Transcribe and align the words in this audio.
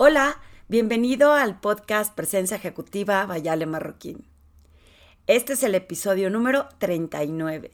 Hola, 0.00 0.40
bienvenido 0.68 1.32
al 1.32 1.58
podcast 1.58 2.14
Presencia 2.14 2.56
Ejecutiva 2.56 3.26
Vayale 3.26 3.66
Marroquín. 3.66 4.28
Este 5.26 5.54
es 5.54 5.64
el 5.64 5.74
episodio 5.74 6.30
número 6.30 6.68
39. 6.78 7.72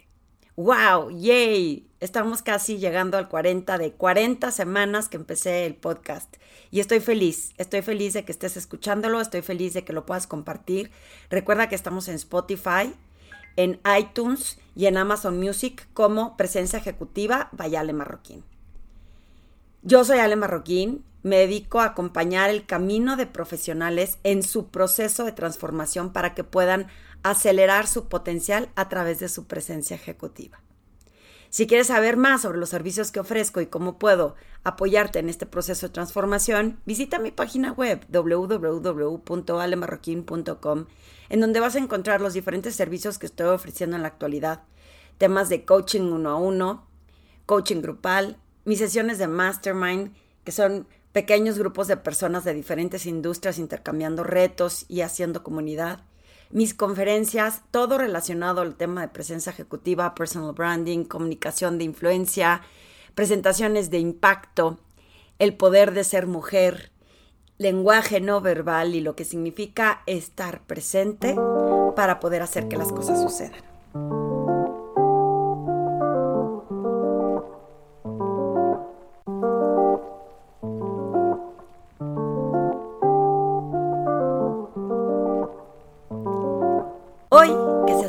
¡Wow! 0.56 1.10
¡Yay! 1.10 1.86
Estamos 2.00 2.40
casi 2.40 2.78
llegando 2.78 3.18
al 3.18 3.28
40 3.28 3.76
de 3.76 3.92
40 3.92 4.50
semanas 4.52 5.10
que 5.10 5.18
empecé 5.18 5.66
el 5.66 5.74
podcast. 5.74 6.38
Y 6.70 6.80
estoy 6.80 7.00
feliz, 7.00 7.52
estoy 7.58 7.82
feliz 7.82 8.14
de 8.14 8.24
que 8.24 8.32
estés 8.32 8.56
escuchándolo, 8.56 9.20
estoy 9.20 9.42
feliz 9.42 9.74
de 9.74 9.84
que 9.84 9.92
lo 9.92 10.06
puedas 10.06 10.26
compartir. 10.26 10.90
Recuerda 11.28 11.68
que 11.68 11.74
estamos 11.74 12.08
en 12.08 12.14
Spotify, 12.14 12.94
en 13.56 13.82
iTunes 13.98 14.58
y 14.74 14.86
en 14.86 14.96
Amazon 14.96 15.38
Music 15.38 15.86
como 15.92 16.38
Presencia 16.38 16.78
Ejecutiva 16.78 17.50
Vayale 17.52 17.92
Marroquín. 17.92 18.44
Yo 19.82 20.06
soy 20.06 20.20
Ale 20.20 20.36
Marroquín 20.36 21.04
me 21.24 21.38
dedico 21.38 21.80
a 21.80 21.86
acompañar 21.86 22.50
el 22.50 22.66
camino 22.66 23.16
de 23.16 23.26
profesionales 23.26 24.18
en 24.22 24.44
su 24.44 24.68
proceso 24.68 25.24
de 25.24 25.32
transformación 25.32 26.12
para 26.12 26.34
que 26.34 26.44
puedan 26.44 26.86
acelerar 27.22 27.86
su 27.86 28.08
potencial 28.08 28.68
a 28.76 28.90
través 28.90 29.20
de 29.20 29.30
su 29.30 29.46
presencia 29.46 29.96
ejecutiva. 29.96 30.60
Si 31.48 31.66
quieres 31.66 31.86
saber 31.86 32.18
más 32.18 32.42
sobre 32.42 32.58
los 32.58 32.68
servicios 32.68 33.10
que 33.10 33.20
ofrezco 33.20 33.62
y 33.62 33.66
cómo 33.66 33.98
puedo 33.98 34.34
apoyarte 34.64 35.20
en 35.20 35.30
este 35.30 35.46
proceso 35.46 35.86
de 35.86 35.94
transformación, 35.94 36.78
visita 36.84 37.18
mi 37.18 37.30
página 37.30 37.72
web 37.72 38.04
www.alemarroquin.com, 38.10 40.86
en 41.30 41.40
donde 41.40 41.60
vas 41.60 41.76
a 41.76 41.78
encontrar 41.78 42.20
los 42.20 42.34
diferentes 42.34 42.76
servicios 42.76 43.18
que 43.18 43.24
estoy 43.26 43.46
ofreciendo 43.46 43.96
en 43.96 44.02
la 44.02 44.08
actualidad. 44.08 44.64
Temas 45.16 45.48
de 45.48 45.64
coaching 45.64 46.02
uno 46.02 46.28
a 46.30 46.36
uno, 46.36 46.86
coaching 47.46 47.80
grupal, 47.80 48.36
mis 48.66 48.80
sesiones 48.80 49.18
de 49.18 49.28
mastermind, 49.28 50.12
que 50.44 50.52
son 50.52 50.86
pequeños 51.14 51.60
grupos 51.60 51.86
de 51.86 51.96
personas 51.96 52.42
de 52.42 52.52
diferentes 52.52 53.06
industrias 53.06 53.58
intercambiando 53.58 54.24
retos 54.24 54.84
y 54.88 55.02
haciendo 55.02 55.44
comunidad. 55.44 56.00
Mis 56.50 56.74
conferencias, 56.74 57.62
todo 57.70 57.98
relacionado 57.98 58.60
al 58.60 58.74
tema 58.74 59.02
de 59.02 59.08
presencia 59.08 59.50
ejecutiva, 59.50 60.16
personal 60.16 60.52
branding, 60.52 61.04
comunicación 61.04 61.78
de 61.78 61.84
influencia, 61.84 62.62
presentaciones 63.14 63.90
de 63.90 64.00
impacto, 64.00 64.80
el 65.38 65.56
poder 65.56 65.94
de 65.94 66.02
ser 66.02 66.26
mujer, 66.26 66.90
lenguaje 67.58 68.20
no 68.20 68.40
verbal 68.40 68.96
y 68.96 69.00
lo 69.00 69.14
que 69.14 69.24
significa 69.24 70.02
estar 70.06 70.66
presente 70.66 71.36
para 71.94 72.18
poder 72.18 72.42
hacer 72.42 72.66
que 72.66 72.76
las 72.76 72.90
cosas 72.90 73.22
sucedan. 73.22 74.23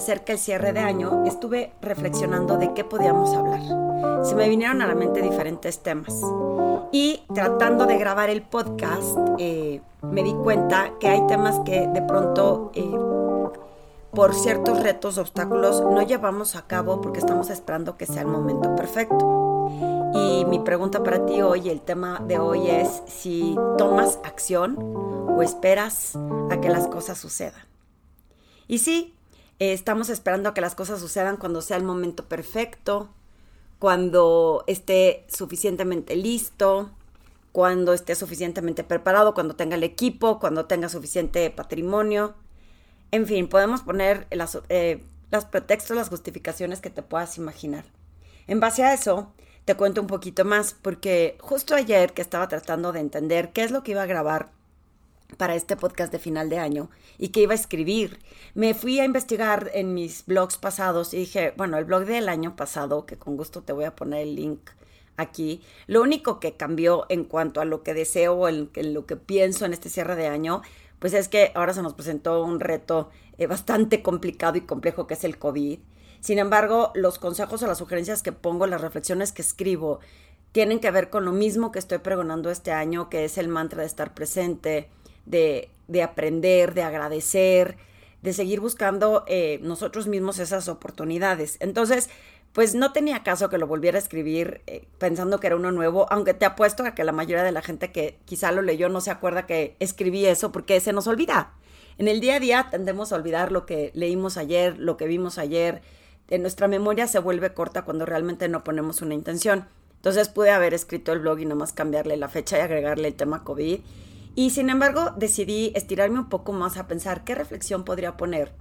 Acerca 0.06 0.34
el 0.34 0.38
cierre 0.38 0.72
de 0.72 0.82
año, 0.82 1.24
estuve 1.26 1.74
reflexionando 1.82 2.60
de 2.60 2.76
qué 2.76 2.84
podíamos 2.84 3.36
hablar. 3.36 4.24
Se 4.24 4.36
me 4.36 4.48
vinieron 4.48 4.84
a 4.84 4.88
la 4.88 4.94
mente 4.94 5.20
diferentes 5.20 5.80
temas. 5.80 6.14
Y 6.92 7.24
tratando 7.34 7.88
de 7.88 7.98
grabar 7.98 8.30
el 8.30 8.44
podcast, 8.44 9.18
eh, 9.40 9.82
me 10.04 10.22
di 10.22 10.36
cuenta 10.36 10.92
que 11.00 11.08
hay 11.08 11.26
temas 11.26 11.60
que 11.66 11.88
de 11.88 12.04
pronto, 12.04 12.72
eh, 12.76 12.96
por 14.12 14.36
ciertos 14.36 14.84
retos, 14.84 15.18
obstáculos, 15.18 15.82
no 15.82 16.04
llevamos 16.04 16.56
a 16.56 16.68
cabo 16.68 17.02
porque 17.02 17.18
estamos 17.18 17.50
esperando 17.50 17.98
que 17.98 18.06
sea 18.06 18.22
el 18.22 18.28
momento 18.28 18.76
perfecto. 18.76 19.72
Y 20.14 20.46
mi 20.46 20.60
pregunta 20.60 21.02
para 21.02 21.26
ti 21.26 21.42
hoy, 21.42 21.68
el 21.68 21.82
tema 21.82 22.22
de 22.28 22.38
hoy 22.38 22.70
es 22.70 23.02
si 23.08 23.56
tomas 23.80 24.20
acción 24.24 24.78
o 25.28 25.42
esperas 25.42 26.16
a 26.52 26.62
que 26.62 26.70
las 26.70 26.86
cosas 26.90 27.18
sucedan. 27.18 27.66
Y 28.68 28.78
sí, 28.80 29.15
eh, 29.60 29.74
estamos 29.74 30.10
esperando 30.10 30.50
a 30.50 30.54
que 30.54 30.62
las 30.62 30.76
cosas 30.76 31.00
sucedan 31.00 31.38
cuando 31.38 31.62
sea 31.62 31.78
el 31.78 31.84
momento 31.84 32.26
perfecto, 32.26 33.10
cuando 33.80 34.64
esté 34.68 35.26
suficientemente 35.28 36.16
listo, 36.16 36.92
cuando 37.52 37.94
esté 37.94 38.16
suficientemente 38.16 38.84
preparado, 38.84 39.34
cuando 39.34 39.56
tenga 39.56 39.76
el 39.76 39.84
equipo, 39.84 40.40
cuando 40.40 40.66
tenga 40.66 40.90
suficiente 40.90 41.50
patrimonio. 41.52 42.36
En 43.12 43.26
fin, 43.28 43.48
podemos 43.48 43.82
poner 43.82 44.28
las, 44.32 44.60
eh, 44.70 45.04
los 45.32 45.46
pretextos, 45.46 45.96
las 45.96 46.10
justificaciones 46.10 46.82
que 46.82 46.90
te 46.90 47.02
puedas 47.02 47.38
imaginar. 47.38 47.86
En 48.48 48.60
base 48.60 48.84
a 48.84 48.94
eso, 48.94 49.32
te 49.64 49.76
cuento 49.76 50.02
un 50.02 50.08
poquito 50.08 50.44
más, 50.44 50.76
porque 50.82 51.38
justo 51.40 51.76
ayer 51.76 52.14
que 52.14 52.22
estaba 52.22 52.48
tratando 52.48 52.92
de 52.92 53.00
entender 53.00 53.54
qué 53.54 53.64
es 53.64 53.72
lo 53.72 53.84
que 53.84 53.92
iba 53.92 54.04
a 54.04 54.08
grabar 54.08 54.52
para 55.36 55.56
este 55.56 55.76
podcast 55.76 56.12
de 56.12 56.20
final 56.20 56.50
de 56.50 56.60
año 56.60 56.90
y 57.18 57.30
que 57.30 57.42
iba 57.42 57.54
a 57.54 57.56
escribir. 57.56 58.20
Me 58.54 58.74
fui 58.74 59.00
a 59.00 59.06
investigar 59.06 59.70
en 59.74 59.94
mis 59.94 60.26
blogs 60.26 60.58
pasados 60.58 61.14
y 61.14 61.18
dije, 61.18 61.54
bueno, 61.58 61.78
el 61.78 61.86
blog 61.86 62.06
del 62.06 62.30
año 62.30 62.56
pasado, 62.56 63.06
que 63.06 63.18
con 63.18 63.38
gusto 63.38 63.62
te 63.62 63.74
voy 63.74 63.86
a 63.86 63.96
poner 63.96 64.22
el 64.22 64.36
link 64.36 64.70
aquí, 65.18 65.62
lo 65.88 66.02
único 66.02 66.40
que 66.40 66.56
cambió 66.56 67.06
en 67.10 67.24
cuanto 67.24 67.62
a 67.62 67.66
lo 67.66 67.84
que 67.84 67.94
deseo 67.94 68.34
o 68.34 68.50
en, 68.50 68.70
lo 68.94 69.06
que 69.06 69.16
pienso 69.16 69.66
en 69.66 69.74
este 69.74 69.90
cierre 69.90 70.16
de 70.16 70.28
año, 70.28 70.62
pues 71.00 71.14
es 71.14 71.28
que 71.28 71.52
ahora 71.56 71.74
se 71.74 71.82
nos 71.82 71.94
presentó 71.94 72.44
un 72.44 72.60
reto 72.60 73.10
eh, 73.38 73.48
bastante 73.48 74.02
complicado 74.02 74.58
y 74.58 74.62
complejo 74.62 75.08
que 75.08 75.14
es 75.14 75.24
el 75.24 75.38
COVID. 75.38 75.80
Sin 76.20 76.40
embargo, 76.40 76.92
los 76.96 77.20
consejos 77.20 77.62
o 77.62 77.68
las 77.68 77.78
sugerencias 77.78 78.24
que 78.24 78.32
pongo, 78.32 78.66
las 78.66 78.82
reflexiones 78.82 79.32
que 79.32 79.42
escribo, 79.42 80.00
tienen 80.52 80.80
que 80.80 80.90
ver 80.90 81.10
con 81.10 81.26
lo 81.26 81.34
mismo 81.34 81.72
que 81.72 81.80
estoy 81.80 81.98
pregonando 81.98 82.50
este 82.50 82.72
año, 82.72 83.10
que 83.10 83.26
es 83.26 83.38
el 83.38 83.50
mantra 83.50 83.82
de 83.82 83.88
estar 83.88 84.14
presente, 84.14 84.90
de, 85.26 85.70
aprender, 86.04 86.74
de 86.74 86.84
agradecer, 86.84 87.78
de 88.22 88.34
seguir 88.34 88.60
buscando 88.60 89.24
eh, 89.28 89.60
nosotros 89.62 90.08
mismos 90.08 90.40
esas 90.40 90.68
oportunidades. 90.68 91.58
Entonces, 91.60 92.10
pues 92.54 92.74
no 92.74 92.94
tenía 92.94 93.22
caso 93.22 93.50
que 93.50 93.58
lo 93.58 93.68
volviera 93.68 93.98
a 93.98 94.02
escribir 94.02 94.62
eh, 94.66 94.88
pensando 94.98 95.40
que 95.40 95.48
era 95.48 95.58
uno 95.58 95.72
nuevo, 95.72 96.08
aunque 96.10 96.34
te 96.34 96.46
apuesto 96.46 96.84
a 96.84 96.96
que 96.96 97.04
la 97.04 97.12
mayoría 97.12 97.44
de 97.44 97.52
la 97.52 97.62
gente 97.62 97.92
que 97.92 98.18
quizá 98.26 98.52
lo 98.52 98.62
leyó 98.62 98.88
no 98.88 99.02
se 99.02 99.12
acuerda 99.12 99.46
que 99.46 99.76
escribí 99.80 100.26
eso 100.26 100.52
porque 100.52 100.80
se 100.80 100.94
nos 100.94 101.08
olvida. 101.08 101.54
En 101.98 102.08
el 102.08 102.22
día 102.22 102.36
a 102.36 102.40
día 102.40 102.68
tendemos 102.72 103.12
a 103.12 103.18
olvidar 103.18 103.52
lo 103.52 103.66
que 103.66 103.92
leímos 103.94 104.38
ayer, 104.38 104.78
lo 104.80 104.96
que 104.98 105.06
vimos 105.06 105.38
ayer. 105.38 105.82
En 106.30 106.42
nuestra 106.42 106.68
memoria 106.68 107.08
se 107.08 107.20
vuelve 107.20 107.54
corta 107.54 107.84
cuando 107.84 108.06
realmente 108.06 108.48
no 108.48 108.64
ponemos 108.64 109.02
una 109.02 109.14
intención. 109.14 109.68
Entonces 109.98 110.30
pude 110.30 110.52
haber 110.52 110.74
escrito 110.74 111.12
el 111.12 111.20
blog 111.20 111.40
y 111.40 111.46
nomás 111.46 111.74
cambiarle 111.74 112.16
la 112.16 112.30
fecha 112.30 112.58
y 112.58 112.62
agregarle 112.62 113.10
el 113.10 113.16
tema 113.16 113.44
COVID 113.44 113.80
y 114.36 114.50
sin 114.50 114.70
embargo, 114.70 115.12
decidí 115.16 115.72
estirarme 115.76 116.20
un 116.20 116.30
poco 116.30 116.52
más 116.52 116.78
a 116.78 116.88
pensar 116.88 117.24
qué 117.24 117.36
reflexión 117.36 117.86
podría 117.86 118.18
poner 118.18 118.52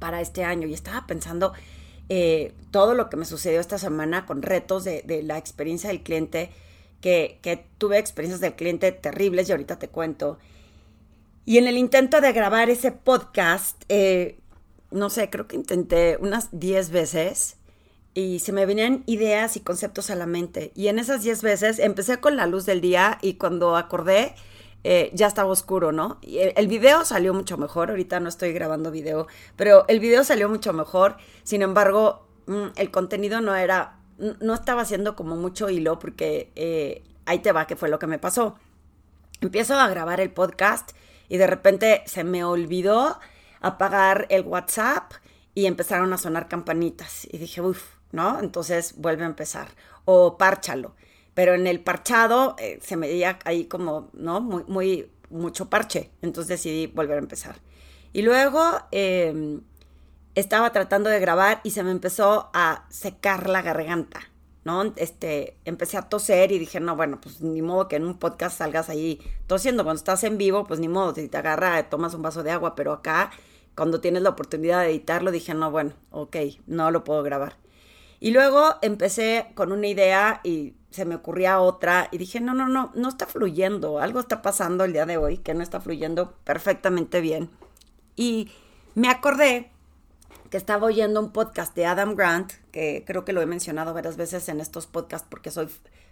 para 0.00 0.20
este 0.20 0.42
año. 0.44 0.66
Y 0.66 0.74
estaba 0.74 1.06
pensando 1.06 1.52
eh, 2.08 2.52
todo 2.72 2.94
lo 2.94 3.08
que 3.08 3.16
me 3.16 3.24
sucedió 3.24 3.60
esta 3.60 3.78
semana 3.78 4.26
con 4.26 4.42
retos 4.42 4.82
de, 4.82 5.22
la 5.24 5.38
experiencia 5.38 5.88
del 5.88 6.02
cliente, 6.02 6.50
que, 7.00 7.38
tuve 7.78 7.98
experiencias 7.98 8.40
del 8.40 8.54
cliente 8.54 8.90
terribles 8.90 9.48
y 9.48 9.52
ahorita 9.52 9.78
te 9.78 9.88
cuento. 9.88 10.38
Y 11.44 11.58
en 11.58 11.68
el 11.68 11.78
intento 11.78 12.20
de 12.20 12.32
grabar 12.32 12.68
ese 12.68 12.90
podcast, 12.90 13.84
eh, 13.88 14.40
no 14.90 15.10
sé, 15.10 15.30
creo 15.30 15.46
que 15.46 15.56
intenté 15.56 16.16
unas 16.20 16.48
10 16.52 16.90
veces 16.90 17.56
y 18.14 18.40
se 18.40 18.52
me 18.52 18.66
venían 18.66 19.04
ideas 19.06 19.56
y 19.56 19.60
conceptos 19.60 20.10
a 20.10 20.16
la 20.16 20.26
mente. 20.26 20.72
Y 20.74 20.88
en 20.88 20.98
esas 20.98 21.22
10 21.22 21.42
veces 21.42 21.78
empecé 21.78 22.18
con 22.18 22.36
la 22.36 22.46
luz 22.46 22.66
del 22.66 22.80
día 22.80 23.18
y 23.22 23.34
cuando 23.34 23.76
acordé, 23.76 24.34
eh, 24.84 25.10
ya 25.14 25.28
estaba 25.28 25.50
oscuro, 25.50 25.92
¿no? 25.92 26.18
El, 26.22 26.66
video 26.66 27.04
salió 27.04 27.32
mucho 27.34 27.56
mejor, 27.56 27.90
ahorita 27.90 28.18
no 28.18 28.28
estoy 28.28 28.52
grabando 28.52 28.90
video, 28.90 29.28
pero 29.56 29.84
el 29.88 30.00
video 30.00 30.24
salió 30.24 30.48
mucho 30.48 30.72
mejor, 30.72 31.16
sin 31.44 31.62
embargo, 31.62 32.26
mm, 32.46 32.68
el 32.76 32.90
contenido 32.90 33.40
no 33.40 33.54
era, 33.54 33.98
no 34.18 34.54
estaba 34.54 34.82
haciendo 34.82 35.14
como 35.14 35.36
mucho 35.36 35.70
hilo 35.70 35.98
porque 35.98 36.50
eh, 36.56 37.04
ahí 37.26 37.38
te 37.38 37.52
va, 37.52 37.66
que 37.66 37.76
fue 37.76 37.88
lo 37.88 37.98
que 37.98 38.08
me 38.08 38.18
pasó. 38.18 38.56
Empiezo 39.40 39.74
a 39.78 39.88
grabar 39.88 40.20
el 40.20 40.30
podcast 40.30 40.92
y 41.28 41.36
de 41.36 41.46
repente 41.46 42.02
se 42.06 42.24
me 42.24 42.44
olvidó 42.44 43.18
apagar 43.60 44.26
el 44.30 44.42
WhatsApp 44.42 45.12
y 45.54 45.66
empezaron 45.66 46.12
a 46.12 46.18
sonar 46.18 46.48
campanitas 46.48 47.26
y 47.30 47.38
dije, 47.38 47.60
uff, 47.60 47.82
¿no? 48.10 48.40
Entonces 48.40 48.94
vuelve 48.96 49.22
a 49.24 49.26
empezar 49.26 49.68
o 50.04 50.36
párchalo 50.38 50.94
pero 51.34 51.54
en 51.54 51.66
el 51.66 51.80
parchado 51.80 52.56
eh, 52.58 52.78
se 52.82 52.96
me 52.96 53.08
veía 53.08 53.38
ahí 53.44 53.64
como, 53.64 54.10
¿no? 54.12 54.40
Muy, 54.40 54.64
muy, 54.66 55.10
mucho 55.30 55.70
parche, 55.70 56.10
entonces 56.20 56.48
decidí 56.48 56.86
volver 56.86 57.16
a 57.16 57.20
empezar. 57.20 57.56
Y 58.12 58.22
luego 58.22 58.62
em, 58.90 59.62
estaba 60.34 60.70
tratando 60.72 61.08
de 61.08 61.20
grabar 61.20 61.60
y 61.64 61.70
se 61.70 61.82
me 61.82 61.90
empezó 61.90 62.50
a 62.52 62.84
secar 62.90 63.48
la 63.48 63.62
garganta, 63.62 64.20
¿no? 64.64 64.92
Este, 64.96 65.56
empecé 65.64 65.96
a 65.96 66.02
toser 66.02 66.52
y 66.52 66.58
dije, 66.58 66.80
no, 66.80 66.96
bueno, 66.96 67.18
pues 67.20 67.40
ni 67.40 67.62
modo 67.62 67.88
que 67.88 67.96
en 67.96 68.04
un 68.04 68.18
podcast 68.18 68.58
salgas 68.58 68.90
ahí 68.90 69.20
tosiendo, 69.46 69.84
cuando 69.84 69.98
estás 69.98 70.24
en 70.24 70.36
vivo, 70.36 70.64
pues 70.64 70.80
ni 70.80 70.88
modo, 70.88 71.14
si 71.14 71.28
te 71.28 71.38
agarra, 71.38 71.88
tomas 71.88 72.14
un 72.14 72.22
vaso 72.22 72.42
de 72.42 72.50
agua, 72.50 72.74
pero 72.74 72.92
acá, 72.92 73.30
cuando 73.74 74.00
tienes 74.02 74.22
la 74.22 74.30
oportunidad 74.30 74.80
de 74.80 74.90
editarlo, 74.90 75.30
dije, 75.30 75.54
no, 75.54 75.70
bueno, 75.70 75.94
ok, 76.10 76.36
no 76.66 76.90
lo 76.90 77.04
puedo 77.04 77.22
grabar. 77.22 77.56
Y 78.20 78.30
luego 78.30 78.76
empecé 78.82 79.48
con 79.54 79.72
una 79.72 79.88
idea 79.88 80.40
y 80.44 80.74
se 80.92 81.04
me 81.04 81.16
ocurría 81.16 81.60
otra 81.60 82.08
y 82.10 82.18
dije, 82.18 82.40
no, 82.40 82.54
no, 82.54 82.68
no, 82.68 82.92
no 82.94 83.08
está 83.08 83.26
fluyendo, 83.26 83.98
algo 83.98 84.20
está 84.20 84.42
pasando 84.42 84.84
el 84.84 84.92
día 84.92 85.06
de 85.06 85.16
hoy 85.16 85.38
que 85.38 85.54
no 85.54 85.62
está 85.62 85.80
fluyendo 85.80 86.34
perfectamente 86.44 87.20
bien. 87.20 87.50
Y 88.14 88.50
me 88.94 89.08
acordé 89.08 89.70
que 90.50 90.58
estaba 90.58 90.86
oyendo 90.86 91.18
un 91.18 91.32
podcast 91.32 91.74
de 91.74 91.86
Adam 91.86 92.14
Grant, 92.14 92.52
que 92.72 93.04
creo 93.06 93.24
que 93.24 93.32
lo 93.32 93.40
he 93.40 93.46
mencionado 93.46 93.94
varias 93.94 94.18
veces 94.18 94.48
en 94.50 94.60
estos 94.60 94.86
podcasts 94.86 95.26
porque 95.30 95.50
soy 95.50 95.68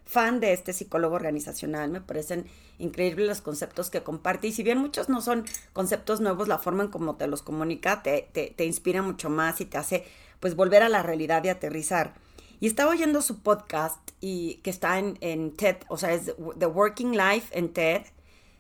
fan 0.06 0.41
de 0.41 0.55
este 0.55 0.73
psicólogo 0.73 1.15
organizacional, 1.15 1.91
me 1.91 2.00
parecen 2.00 2.47
increíbles 2.79 3.29
los 3.29 3.41
conceptos 3.43 3.91
que 3.91 4.03
comparte 4.03 4.49
y 4.49 4.53
si 4.53 4.62
bien 4.62 4.79
muchos 4.79 5.09
no 5.09 5.21
son 5.21 5.44
conceptos 5.75 6.21
nuevos, 6.21 6.49
la 6.49 6.59
forma 6.59 6.85
en 6.85 6.88
cómo 6.88 7.17
te 7.17 7.26
los 7.26 7.43
comunica 7.43 8.03
te, 8.03 8.29
te, 8.33 8.53
te 8.56 8.65
inspira 8.65 9.03
mucho 9.03 9.29
más 9.29 9.61
y 9.61 9.67
te 9.67 9.76
hace 9.76 10.05
pues 10.41 10.56
volver 10.56 10.83
a 10.83 10.88
la 10.88 11.03
realidad 11.03 11.44
y 11.44 11.50
aterrizar. 11.50 12.15
Y 12.61 12.67
estaba 12.67 12.91
oyendo 12.91 13.23
su 13.23 13.41
podcast 13.41 13.99
y 14.21 14.57
que 14.57 14.69
está 14.69 14.99
en, 14.99 15.17
en 15.23 15.57
TED, 15.57 15.77
o 15.89 15.97
sea, 15.97 16.12
es 16.12 16.35
The 16.59 16.67
Working 16.67 17.17
Life 17.17 17.59
en 17.59 17.73
TED, 17.73 18.03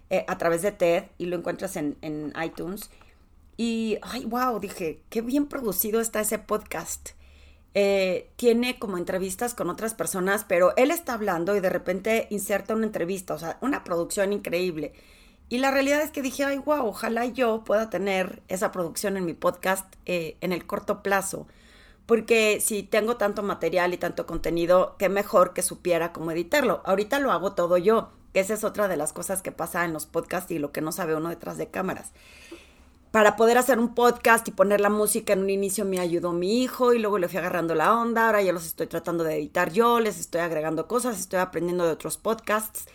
eh, 0.08 0.24
a 0.26 0.38
través 0.38 0.62
de 0.62 0.72
TED, 0.72 1.04
y 1.18 1.26
lo 1.26 1.36
encuentras 1.36 1.76
en, 1.76 1.98
en 2.00 2.32
iTunes. 2.42 2.90
Y, 3.58 3.98
ay, 4.00 4.24
wow, 4.24 4.58
dije, 4.58 5.02
qué 5.10 5.20
bien 5.20 5.46
producido 5.46 6.00
está 6.00 6.20
ese 6.20 6.38
podcast. 6.38 7.10
Eh, 7.74 8.30
tiene 8.36 8.78
como 8.78 8.96
entrevistas 8.96 9.52
con 9.52 9.68
otras 9.68 9.92
personas, 9.92 10.44
pero 10.48 10.74
él 10.76 10.90
está 10.90 11.12
hablando 11.12 11.54
y 11.54 11.60
de 11.60 11.68
repente 11.68 12.26
inserta 12.30 12.74
una 12.74 12.86
entrevista, 12.86 13.34
o 13.34 13.38
sea, 13.38 13.58
una 13.60 13.84
producción 13.84 14.32
increíble. 14.32 14.94
Y 15.50 15.58
la 15.58 15.70
realidad 15.70 16.00
es 16.00 16.10
que 16.10 16.22
dije, 16.22 16.44
ay, 16.44 16.58
wow, 16.58 16.86
ojalá 16.86 17.26
yo 17.26 17.64
pueda 17.64 17.90
tener 17.90 18.42
esa 18.48 18.72
producción 18.72 19.18
en 19.18 19.26
mi 19.26 19.34
podcast 19.34 19.94
eh, 20.06 20.38
en 20.40 20.52
el 20.52 20.66
corto 20.66 21.02
plazo 21.02 21.46
porque 22.10 22.58
si 22.60 22.82
tengo 22.82 23.16
tanto 23.16 23.44
material 23.44 23.94
y 23.94 23.96
tanto 23.96 24.26
contenido, 24.26 24.96
qué 24.98 25.08
mejor 25.08 25.52
que 25.52 25.62
supiera 25.62 26.12
cómo 26.12 26.32
editarlo. 26.32 26.82
Ahorita 26.84 27.20
lo 27.20 27.30
hago 27.30 27.52
todo 27.52 27.78
yo, 27.78 28.10
que 28.34 28.40
esa 28.40 28.54
es 28.54 28.64
otra 28.64 28.88
de 28.88 28.96
las 28.96 29.12
cosas 29.12 29.42
que 29.42 29.52
pasa 29.52 29.84
en 29.84 29.92
los 29.92 30.06
podcasts 30.06 30.50
y 30.50 30.58
lo 30.58 30.72
que 30.72 30.80
no 30.80 30.90
sabe 30.90 31.14
uno 31.14 31.28
detrás 31.28 31.56
de 31.56 31.68
cámaras. 31.68 32.10
Para 33.12 33.36
poder 33.36 33.58
hacer 33.58 33.78
un 33.78 33.94
podcast 33.94 34.48
y 34.48 34.50
poner 34.50 34.80
la 34.80 34.90
música 34.90 35.34
en 35.34 35.42
un 35.42 35.50
inicio 35.50 35.84
me 35.84 36.00
ayudó 36.00 36.32
mi 36.32 36.64
hijo 36.64 36.94
y 36.94 36.98
luego 36.98 37.16
le 37.18 37.28
fui 37.28 37.38
agarrando 37.38 37.76
la 37.76 37.96
onda, 37.96 38.26
ahora 38.26 38.42
ya 38.42 38.52
los 38.52 38.66
estoy 38.66 38.88
tratando 38.88 39.22
de 39.22 39.36
editar 39.36 39.72
yo, 39.72 40.00
les 40.00 40.18
estoy 40.18 40.40
agregando 40.40 40.88
cosas, 40.88 41.20
estoy 41.20 41.38
aprendiendo 41.38 41.84
de 41.84 41.92
otros 41.92 42.16
podcasts 42.16 42.86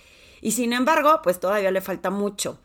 y 0.42 0.52
sin 0.52 0.74
embargo, 0.74 1.22
pues 1.24 1.40
todavía 1.40 1.72
le 1.72 1.80
falta 1.80 2.10
mucho. 2.10 2.60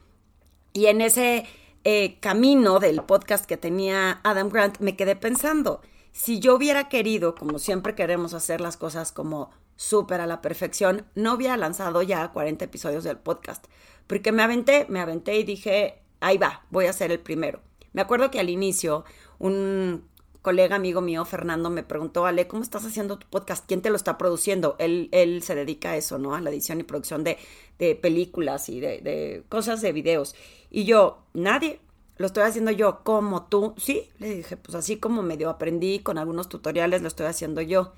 Y 0.73 0.87
en 0.87 1.01
ese 1.01 1.47
eh, 1.85 2.19
camino 2.19 2.81
del 2.81 3.03
podcast 3.03 3.47
que 3.47 3.57
tenía 3.57 4.19
Adam 4.25 4.49
Grant 4.49 4.81
me 4.81 4.97
quedé 4.97 5.15
pensando, 5.15 5.81
si 6.13 6.41
yo 6.41 6.55
hubiera 6.55 6.89
querido, 6.89 7.35
como 7.35 7.59
siempre 7.59 7.95
queremos 7.95 8.35
hacer 8.35 8.61
las 8.61 8.77
cosas 8.77 9.13
como 9.13 9.51
súper 9.77 10.21
a 10.21 10.27
la 10.27 10.43
perfección, 10.43 11.07
no 11.15 11.35
hubiera 11.35 11.57
lanzado 11.57 12.03
ya 12.03 12.33
40 12.33 12.65
episodios 12.65 13.05
del 13.05 13.19
podcast. 13.19 13.67
Porque 14.07 14.33
me 14.33 14.43
aventé, 14.43 14.87
me 14.89 15.01
aventé 15.01 15.37
y 15.39 15.45
dije, 15.45 16.03
ahí 16.21 16.37
va, 16.37 16.67
voy 16.71 16.87
a 16.87 16.93
ser 16.93 17.13
el 17.13 17.21
primero. 17.21 17.61
Me 17.93 18.03
acuerdo 18.03 18.31
que 18.31 18.41
al 18.41 18.51
inicio 18.51 19.05
un 19.39 20.05
colega 20.43 20.77
amigo 20.77 21.01
mío, 21.01 21.25
Fernando, 21.25 21.71
me 21.71 21.83
preguntó, 21.83 22.27
Ale, 22.27 22.47
¿cómo 22.47 22.63
estás 22.63 22.85
haciendo 22.85 23.19
tu 23.19 23.27
podcast? 23.29 23.67
¿Quién 23.67 23.83
te 23.83 23.91
lo 23.91 23.97
está 23.97 24.19
produciendo? 24.19 24.77
Él, 24.79 25.09
él 25.13 25.43
se 25.43 25.55
dedica 25.55 25.91
a 25.91 25.97
eso, 25.97 26.19
¿no? 26.19 26.35
A 26.35 26.41
la 26.41 26.51
edición 26.51 26.81
y 26.81 26.85
producción 26.85 27.25
de, 27.25 27.39
de 27.79 27.95
películas 27.95 28.69
y 28.69 28.81
de, 28.81 29.01
de 29.01 29.45
cosas 29.49 29.81
de 29.81 29.93
videos. 29.93 30.35
Y 30.71 30.85
yo, 30.85 31.25
nadie, 31.35 31.81
lo 32.21 32.27
estoy 32.27 32.43
haciendo 32.43 32.71
yo 32.71 33.03
como 33.03 33.45
tú. 33.45 33.73
Sí, 33.79 34.11
le 34.19 34.35
dije, 34.35 34.59
pues 34.59 34.75
así 34.75 34.99
como 34.99 35.23
medio 35.23 35.49
aprendí 35.49 36.01
con 36.01 36.19
algunos 36.19 36.51
tutoriales, 36.51 37.01
lo 37.01 37.09
estoy 37.09 37.25
haciendo 37.25 37.63
yo. 37.63 37.95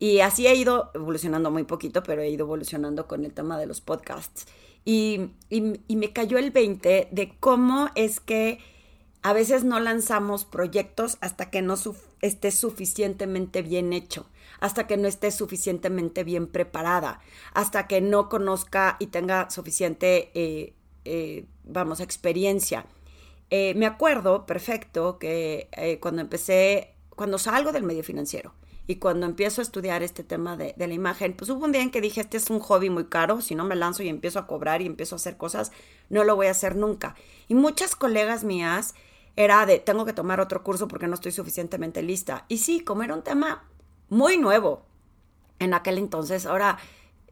Y 0.00 0.18
así 0.18 0.48
he 0.48 0.56
ido 0.56 0.90
evolucionando 0.92 1.52
muy 1.52 1.62
poquito, 1.62 2.02
pero 2.02 2.20
he 2.20 2.28
ido 2.28 2.46
evolucionando 2.46 3.06
con 3.06 3.24
el 3.24 3.32
tema 3.32 3.56
de 3.56 3.66
los 3.66 3.80
podcasts. 3.80 4.46
Y, 4.84 5.30
y, 5.50 5.94
me 5.94 6.12
cayó 6.12 6.36
el 6.36 6.50
20 6.50 7.10
de 7.12 7.36
cómo 7.38 7.90
es 7.94 8.18
que 8.18 8.58
a 9.22 9.32
veces 9.32 9.62
no 9.62 9.78
lanzamos 9.78 10.44
proyectos 10.44 11.16
hasta 11.20 11.48
que 11.48 11.62
no 11.62 11.76
esté 12.22 12.50
suficientemente 12.50 13.62
bien 13.62 13.92
hecho, 13.92 14.26
hasta 14.58 14.88
que 14.88 14.96
no 14.96 15.06
esté 15.06 15.30
suficientemente 15.30 16.24
bien 16.24 16.48
preparada, 16.48 17.20
hasta 17.52 17.86
que 17.86 18.00
no 18.00 18.28
conozca 18.28 18.96
y 18.98 19.06
tenga 19.06 19.48
suficiente, 19.48 20.32
eh, 20.34 20.74
eh, 21.04 21.46
vamos, 21.62 22.00
experiencia. 22.00 22.84
Eh, 23.50 23.74
me 23.74 23.86
acuerdo 23.86 24.46
perfecto 24.46 25.18
que 25.18 25.68
eh, 25.72 25.98
cuando 26.00 26.22
empecé, 26.22 26.94
cuando 27.10 27.38
salgo 27.38 27.72
del 27.72 27.82
medio 27.82 28.02
financiero 28.02 28.54
y 28.86 28.96
cuando 28.96 29.26
empiezo 29.26 29.60
a 29.60 29.64
estudiar 29.64 30.02
este 30.02 30.24
tema 30.24 30.56
de, 30.56 30.74
de, 30.76 30.86
la 30.86 30.94
imagen, 30.94 31.34
pues 31.34 31.50
hubo 31.50 31.64
un 31.64 31.72
día 31.72 31.82
en 31.82 31.90
que 31.90 32.00
dije, 32.00 32.20
este 32.20 32.36
es 32.36 32.50
un 32.50 32.60
hobby 32.60 32.90
muy 32.90 33.06
caro, 33.06 33.40
si 33.40 33.54
no 33.54 33.64
me 33.64 33.76
lanzo 33.76 34.02
y 34.02 34.08
empiezo 34.08 34.38
a 34.38 34.46
cobrar 34.46 34.82
y 34.82 34.86
empiezo 34.86 35.14
a 35.14 35.16
hacer 35.16 35.36
cosas, 35.36 35.72
no 36.10 36.24
lo 36.24 36.36
voy 36.36 36.48
a 36.48 36.50
hacer 36.50 36.76
nunca. 36.76 37.14
Y 37.48 37.54
muchas 37.54 37.96
colegas 37.96 38.44
mías 38.44 38.94
era 39.36 39.66
de, 39.66 39.78
tengo 39.78 40.04
que 40.04 40.12
tomar 40.12 40.40
otro 40.40 40.62
curso 40.62 40.88
porque 40.88 41.08
no 41.08 41.14
estoy 41.14 41.32
suficientemente 41.32 42.02
lista. 42.02 42.44
Y 42.48 42.58
sí, 42.58 42.80
como 42.80 43.02
era 43.02 43.14
un 43.14 43.22
tema 43.22 43.64
muy 44.08 44.38
nuevo 44.38 44.84
en 45.58 45.74
aquel 45.74 45.98
entonces, 45.98 46.46
ahora 46.46 46.78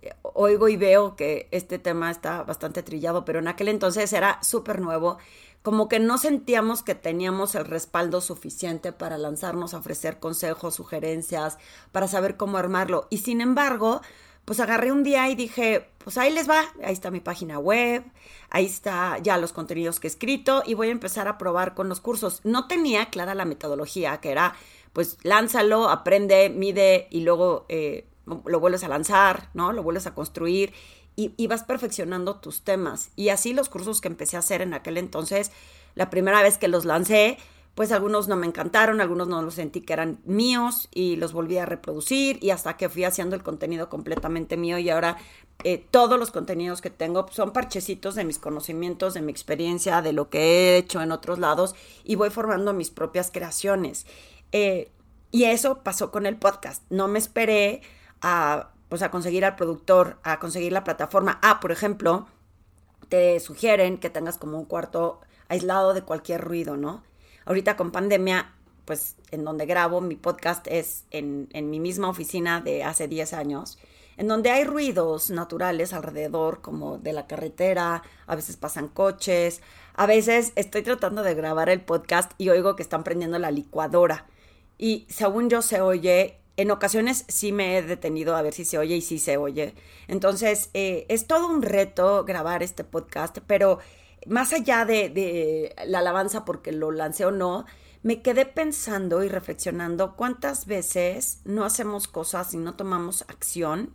eh, 0.00 0.12
oigo 0.23 0.69
y 0.69 0.76
veo 0.76 1.17
que 1.17 1.49
este 1.50 1.79
tema 1.79 2.11
está 2.11 2.43
bastante 2.43 2.82
trillado, 2.82 3.25
pero 3.25 3.38
en 3.38 3.49
aquel 3.49 3.69
entonces 3.69 4.12
era 4.12 4.43
súper 4.43 4.81
nuevo 4.81 5.19
como 5.62 5.88
que 5.88 6.00
no 6.00 6.19
sentíamos 6.19 6.82
que 6.82 6.94
teníamos 6.94 7.55
el 7.55 7.64
respaldo 7.64 8.20
suficiente 8.20 8.93
para 8.93 9.17
lanzarnos 9.17 9.75
a 9.75 9.79
ofrecer 9.79 10.19
consejos, 10.19 10.75
sugerencias, 10.75 11.59
para 11.93 12.09
saber 12.09 12.37
cómo 12.37 12.59
armarlo. 12.59 13.06
Y 13.11 13.19
sin 13.19 13.41
embargo, 13.41 14.03
pues 14.44 14.59
agarré 14.59 14.91
un 14.91 15.05
día 15.05 15.29
y 15.31 15.37
dije, 15.37 15.88
pues 15.99 16.19
ahí 16.19 16.32
les 16.32 16.50
va, 16.50 16.64
ahí 16.82 16.93
está 16.93 17.11
mi 17.11 17.20
página 17.20 17.59
web, 17.59 18.05
ahí 18.50 18.67
está 18.67 19.19
ya 19.19 19.38
los 19.38 19.53
contenidos 19.53 20.00
que 20.00 20.09
he 20.09 20.11
escrito 20.11 20.62
y 20.67 20.75
voy 20.75 20.88
a 20.88 20.93
empezar 20.93 21.29
a 21.29 21.38
probar 21.38 21.75
con 21.75 21.88
los 21.88 22.00
cursos. 22.00 22.41
No 22.43 22.67
tenía 22.67 23.06
clara 23.06 23.35
la 23.35 23.44
metodología, 23.44 24.19
que 24.20 24.32
era, 24.32 24.56
pues 24.93 25.17
lánzalo, 25.23 25.88
aprende, 25.88 26.50
mide 26.50 27.06
y 27.11 27.20
luego 27.20 27.67
eh, 27.69 28.08
lo 28.27 28.61
vuelves 28.61 28.85
a 28.85 28.89
lanzar, 28.89 29.51
¿no? 29.55 29.73
Lo 29.73 29.83
vuelves 29.83 30.07
a 30.07 30.15
construir 30.15 30.73
y, 31.17 31.47
vas 31.47 31.65
perfeccionando 31.65 32.37
tus 32.37 32.63
temas. 32.63 33.11
Y 33.17 33.29
así 33.29 33.53
los 33.53 33.69
cursos 33.69 34.01
que 34.01 34.09
empecé 34.09 34.37
a 34.37 34.41
hacer 34.41 34.63
en 34.63 34.75
aquel 34.75 34.97
entonces, 34.97 35.53
la 35.95 36.11
primera 36.11 36.43
vez 36.43 36.57
que 36.57 36.69
los 36.69 36.85
lancé, 36.85 37.37
pues 37.75 37.93
algunos 37.93 38.29
no 38.29 38.37
me 38.37 38.47
encantaron, 38.47 39.01
algunos 39.01 39.29
no 39.29 39.43
los 39.43 39.55
sentí 39.55 39.81
que 39.81 39.93
eran 39.93 40.21
míos 40.25 40.89
y 40.93 41.17
los 41.17 41.33
volví 41.33 41.57
a 41.59 41.67
reproducir 41.67 42.39
y 42.43 42.51
hasta 42.51 42.77
que 42.77 42.89
fui 42.89 43.05
haciendo 43.05 43.35
el 43.35 43.43
contenido 43.43 43.89
completamente 43.89 44.59
mío 44.59 44.79
y 44.79 44.91
ahora 44.91 45.17
eh, 45.65 45.87
todos 45.91 46.19
los 46.19 46.31
contenidos 46.31 46.83
que 46.83 46.91
tengo 46.91 47.27
son 47.31 47.53
parchecitos 47.53 48.15
de 48.15 48.25
mis 48.25 48.39
conocimientos, 48.39 49.15
de 49.15 49.23
mi 49.23 49.33
experiencia, 49.33 50.03
de 50.03 50.13
lo 50.13 50.29
que 50.29 50.41
he 50.41 50.77
hecho 50.77 51.01
en 51.01 51.13
otros 51.13 51.39
lados 51.39 51.75
y 52.05 52.17
voy 52.17 52.29
formando 52.29 52.75
mis 52.75 52.91
propias 52.91 53.31
creaciones. 53.31 54.06
Eh, 54.53 54.91
y 55.31 55.44
eso 55.44 55.82
pasó 55.82 56.11
con 56.11 56.27
el 56.27 56.37
podcast. 56.37 56.82
No 56.91 57.08
me 57.08 57.19
esperé 57.19 57.81
a 58.22 58.70
pues 58.88 59.00
a 59.00 59.10
conseguir 59.10 59.46
al 59.46 59.56
productor, 59.56 60.19
a 60.22 60.38
conseguir 60.38 60.70
la 60.70 60.84
plataforma. 60.84 61.38
Ah, 61.43 61.60
por 61.60 61.72
ejemplo, 61.72 62.26
te 63.08 63.41
sugieren 63.41 63.96
que 63.96 64.10
tengas 64.10 64.36
como 64.36 64.58
un 64.58 64.67
cuarto 64.67 65.20
aislado 65.48 65.94
de 65.94 66.02
cualquier 66.02 66.43
ruido, 66.43 66.76
¿no? 66.76 67.02
Ahorita 67.46 67.79
con 67.79 67.91
pandemia, 67.91 68.52
pues 68.84 69.17
en 69.31 69.44
donde 69.44 69.64
grabo 69.64 70.02
mi 70.02 70.17
podcast 70.17 70.67
es 70.69 71.05
en, 71.10 71.48
en 71.55 71.70
mi 71.70 71.81
misma 71.81 72.10
oficina 72.10 72.60
de 72.60 72.84
hace 72.84 73.08
10 73.08 73.32
años, 73.32 73.79
en 74.19 74.29
donde 74.29 74.50
hay 74.50 74.64
ruidos 74.64 75.31
naturales 75.31 75.94
alrededor, 75.94 76.60
como 76.60 76.98
de 76.98 77.14
la 77.14 77.26
carretera, 77.26 78.02
a 78.26 78.36
veces 78.36 78.58
pasan 78.58 78.88
coches, 78.88 79.62
a 79.94 80.05
veces 80.05 80.52
estoy 80.55 80.82
tratando 80.82 81.22
de 81.22 81.34
grabar 81.34 81.70
el 81.70 81.81
podcast 81.81 82.32
y 82.36 82.50
oigo 82.50 82.76
que 82.76 82.82
están 82.82 83.05
prendiendo 83.05 83.38
la 83.38 83.50
licuadora. 83.50 84.26
Y 84.76 85.06
según 85.08 85.48
yo 85.48 85.62
se 85.62 85.81
oye 85.81 86.42
en 86.56 86.71
ocasiones 86.71 87.25
sí 87.29 87.53
me 87.53 87.79
he 87.79 87.82
detenido 87.82 88.37
a 88.37 88.43
ver 88.43 88.53
si 88.53 88.65
se 88.65 88.79
oye 88.79 88.97
y 88.97 89.03
si 89.03 89.19
se 89.19 89.37
oye. 89.37 89.75
Entonces, 90.09 90.71
eh, 90.75 91.06
es 91.09 91.27
todo 91.27 91.49
un 91.49 91.63
reto 91.63 92.25
grabar 92.25 92.63
este 92.63 92.85
podcast, 92.85 93.39
pero 93.47 93.79
más 94.27 94.53
allá 94.53 94.85
de, 94.85 95.75
la 95.87 96.01
alabanza 96.01 96.44
porque 96.44 96.73
lo 96.73 96.91
lancé 96.91 97.25
o 97.25 97.31
no, 97.31 97.65
me 98.03 98.21
quedé 98.21 98.47
pensando 98.47 99.23
y 99.25 99.29
reflexionando 99.29 100.17
cuántas 100.17 100.67
veces 100.67 101.41
no 101.44 101.65
hacemos 101.65 102.09
cosas 102.09 102.53
y 102.53 102.59
no 102.59 102.75
tomamos 102.75 103.23
acción 103.29 103.94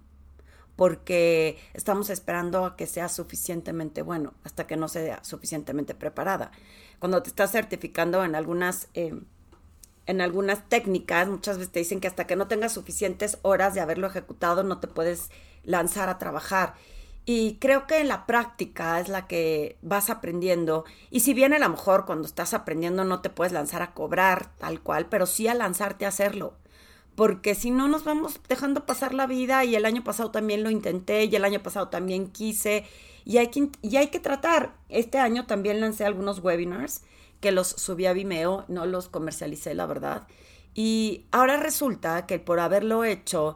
porque 0.75 1.57
estamos 1.73 2.09
esperando 2.09 2.63
a 2.63 2.75
que 2.75 2.87
sea 2.87 3.09
suficientemente 3.09 4.03
bueno, 4.03 4.33
hasta 4.43 4.67
que 4.67 4.77
no 4.77 4.87
sea 4.87 5.23
suficientemente 5.23 5.95
preparada. 5.95 6.51
Cuando 6.99 7.21
te 7.21 7.29
estás 7.29 7.51
certificando 7.51 8.23
en 8.23 8.35
algunas... 8.35 8.87
Eh, 8.93 9.13
en 10.07 10.21
algunas 10.21 10.67
técnicas, 10.69 11.27
muchas 11.27 11.57
veces 11.57 11.71
te 11.71 11.79
dicen 11.79 11.99
que 11.99 12.07
hasta 12.07 12.25
que 12.27 12.35
no 12.35 12.47
tengas 12.47 12.73
suficientes 12.73 13.37
horas 13.43 13.73
de 13.75 13.81
haberlo 13.81 14.07
ejecutado, 14.07 14.63
no 14.63 14.79
te 14.79 14.87
puedes 14.87 15.29
lanzar 15.63 16.09
a 16.09 16.17
trabajar. 16.17 16.75
Y 17.25 17.57
creo 17.59 17.87
que 17.87 17.99
en 17.99 18.07
la 18.07 18.25
práctica 18.25 18.99
es 19.01 19.09
la 19.09 19.27
que 19.27 19.77
vas 19.81 20.09
aprendiendo. 20.09 20.85
Y 21.11 21.19
si 21.21 21.33
bien 21.33 21.53
a 21.53 21.59
lo 21.59 21.69
mejor 21.69 22.05
cuando 22.05 22.25
estás 22.27 22.53
aprendiendo 22.53 23.03
no 23.03 23.21
te 23.21 23.29
puedes 23.29 23.51
lanzar 23.53 23.81
a 23.81 23.93
cobrar 23.93 24.55
tal 24.57 24.81
cual, 24.81 25.07
pero 25.09 25.25
sí 25.25 25.47
a 25.47 25.53
lanzarte 25.53 26.05
a 26.05 26.09
hacerlo. 26.09 26.55
porque 27.15 27.55
si 27.55 27.71
no 27.71 27.87
nos 27.87 28.03
vamos 28.03 28.39
dejando 28.47 28.85
pasar 28.85 29.13
la 29.13 29.25
vida 29.27 29.65
y 29.65 29.75
el 29.75 29.85
año 29.85 30.03
pasado 30.03 30.29
también 30.31 30.63
lo 30.63 30.69
intenté 30.69 31.25
y 31.25 31.35
el 31.35 31.45
año 31.45 31.63
pasado 31.63 31.89
también 31.89 32.27
quise 32.31 32.85
y 33.25 33.37
hay 33.39 33.47
que, 33.47 33.69
y 33.81 33.97
hay 33.97 34.07
que 34.09 34.19
tratar. 34.19 34.75
Este 34.89 35.17
año 35.17 35.47
también 35.47 35.81
lancé 35.81 36.05
algunos 36.05 36.39
webinars 36.39 37.01
que 37.39 37.51
los 37.51 37.67
subí 37.67 38.05
a 38.05 38.13
Vimeo, 38.13 38.65
no 38.67 38.85
los 38.85 39.09
comercialicé, 39.09 39.73
la 39.75 39.85
verdad. 39.85 40.27
Y 40.73 41.25
ahora 41.31 41.57
resulta 41.57 42.25
que 42.25 42.39
por 42.39 42.59
haberlo 42.59 43.03
hecho, 43.03 43.55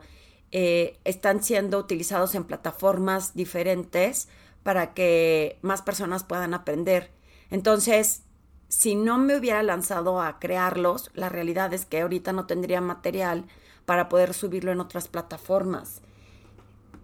eh, 0.51 0.99
están 1.05 1.41
siendo 1.41 1.77
utilizados 1.77 2.35
en 2.35 2.43
plataformas 2.43 3.35
diferentes 3.35 4.27
para 4.63 4.93
que 4.93 5.57
más 5.61 5.81
personas 5.81 6.23
puedan 6.23 6.53
aprender. 6.53 7.11
Entonces, 7.49 8.23
si 8.67 8.95
no 8.95 9.17
me 9.17 9.37
hubiera 9.37 9.63
lanzado 9.63 10.21
a 10.21 10.39
crearlos, 10.39 11.09
la 11.13 11.29
realidad 11.29 11.73
es 11.73 11.85
que 11.85 12.01
ahorita 12.01 12.33
no 12.33 12.47
tendría 12.47 12.81
material 12.81 13.45
para 13.85 14.09
poder 14.09 14.33
subirlo 14.33 14.71
en 14.71 14.81
otras 14.81 15.07
plataformas. 15.07 16.01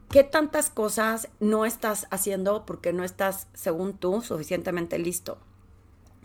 ¿Qué 0.09 0.23
tantas 0.23 0.69
cosas 0.69 1.29
no 1.39 1.65
estás 1.65 2.07
haciendo 2.11 2.65
porque 2.65 2.93
no 2.93 3.03
estás, 3.03 3.47
según 3.53 3.93
tú, 3.93 4.21
suficientemente 4.21 4.97
listo? 4.99 5.37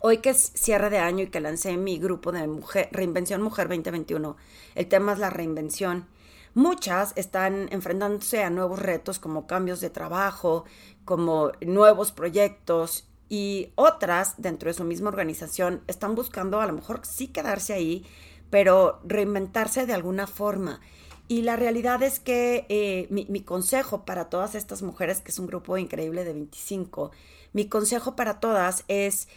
Hoy 0.04 0.18
que 0.18 0.30
es 0.30 0.50
cierre 0.56 0.90
de 0.90 0.98
año 0.98 1.22
y 1.22 1.26
que 1.28 1.38
lancé 1.38 1.76
mi 1.76 1.96
grupo 1.96 2.32
de 2.32 2.48
mujer, 2.48 2.88
Reinvención 2.90 3.40
Mujer 3.40 3.68
2021, 3.68 4.36
el 4.74 4.88
tema 4.88 5.12
es 5.12 5.20
la 5.20 5.30
reinvención. 5.30 6.08
Muchas 6.54 7.12
están 7.14 7.68
enfrentándose 7.70 8.42
a 8.42 8.50
nuevos 8.50 8.80
retos 8.80 9.20
como 9.20 9.46
cambios 9.46 9.80
de 9.80 9.90
trabajo, 9.90 10.64
como 11.04 11.52
nuevos 11.60 12.10
proyectos 12.10 13.06
y 13.28 13.70
otras 13.76 14.34
dentro 14.38 14.70
de 14.70 14.74
su 14.74 14.82
misma 14.82 15.10
organización 15.10 15.82
están 15.86 16.16
buscando 16.16 16.60
a 16.60 16.66
lo 16.66 16.72
mejor 16.72 17.02
sí 17.06 17.28
quedarse 17.28 17.72
ahí, 17.72 18.04
pero 18.50 18.98
reinventarse 19.04 19.86
de 19.86 19.94
alguna 19.94 20.26
forma. 20.26 20.80
Y 21.28 21.42
la 21.42 21.54
realidad 21.54 22.02
es 22.02 22.18
que 22.18 22.66
eh, 22.68 23.06
mi, 23.10 23.26
mi, 23.26 23.42
consejo 23.42 24.04
para 24.04 24.28
todas 24.28 24.56
estas 24.56 24.82
mujeres, 24.82 25.20
que 25.20 25.30
es 25.30 25.38
un 25.38 25.46
grupo 25.46 25.78
increíble 25.78 26.24
de 26.24 26.32
25, 26.32 27.12
mi 27.52 27.68
consejo 27.68 28.16
para 28.16 28.40
todas 28.40 28.84
es 28.88 29.28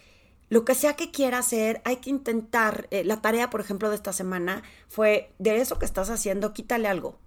lo 0.49 0.63
que 0.63 0.75
sea 0.75 0.95
que 0.95 1.11
quiera 1.11 1.39
hacer, 1.39 1.81
hay 1.85 1.97
que 1.97 2.09
intentar. 2.09 2.87
Eh, 2.91 3.03
la 3.03 3.21
tarea, 3.21 3.49
por 3.49 3.61
ejemplo, 3.61 3.89
de 3.89 3.95
esta 3.95 4.13
semana 4.13 4.63
fue 4.87 5.31
de 5.39 5.57
eso 5.57 5.79
que 5.79 5.85
estás 5.85 6.09
haciendo, 6.09 6.53
quítale 6.53 6.87
algo. 6.87 7.17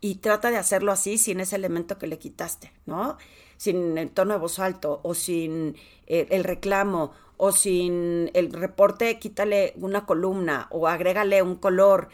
Y 0.00 0.16
trata 0.16 0.50
de 0.50 0.56
hacerlo 0.56 0.90
así 0.90 1.18
sin 1.18 1.40
ese 1.40 1.56
elemento 1.56 1.98
que 1.98 2.06
le 2.06 2.18
quitaste, 2.18 2.72
¿no? 2.86 3.18
Sin 3.56 3.98
el 3.98 4.10
tono 4.10 4.34
de 4.34 4.40
voz 4.40 4.58
alto 4.58 5.00
o 5.04 5.14
sin 5.14 5.76
eh, 6.06 6.26
el 6.30 6.44
reclamo 6.44 7.12
o 7.36 7.52
sin 7.52 8.30
el 8.34 8.52
reporte, 8.52 9.18
quítale 9.18 9.74
una 9.76 10.06
columna 10.06 10.66
o 10.70 10.88
agrégale 10.88 11.42
un 11.42 11.56
color. 11.56 12.08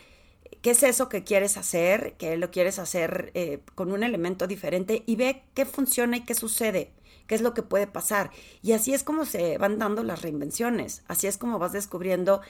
¿Qué 0.61 0.73
es 0.73 0.83
eso 0.83 1.09
que 1.09 1.25
quieres 1.25 1.57
hacer? 1.57 2.15
Que 2.19 2.37
lo 2.37 2.51
quieres 2.51 2.79
hacer 2.79 3.31
eh, 3.35 3.61
con 3.75 3.93
un 3.93 4.03
elemento 4.03 4.47
diferente 4.47 5.03
y 5.07 5.17
ve 5.17 5.45
qué 5.55 5.65
funciona 5.65 6.17
y 6.17 6.25
qué 6.25 6.35
sucede 6.35 6.93
qué 7.29 7.37
es 7.37 7.43
lo 7.43 7.55
que 7.55 7.63
puede 7.63 7.87
pasar. 7.87 8.33
Y 8.63 8.73
así 8.73 8.93
es 8.93 9.05
como 9.05 9.25
se 9.25 9.57
van 9.59 9.79
dando 9.79 10.03
las 10.03 10.23
reinvenciones, 10.23 11.05
así 11.07 11.29
es 11.29 11.39
como 11.39 11.61
vas 11.61 11.73
descubriendo 11.73 12.41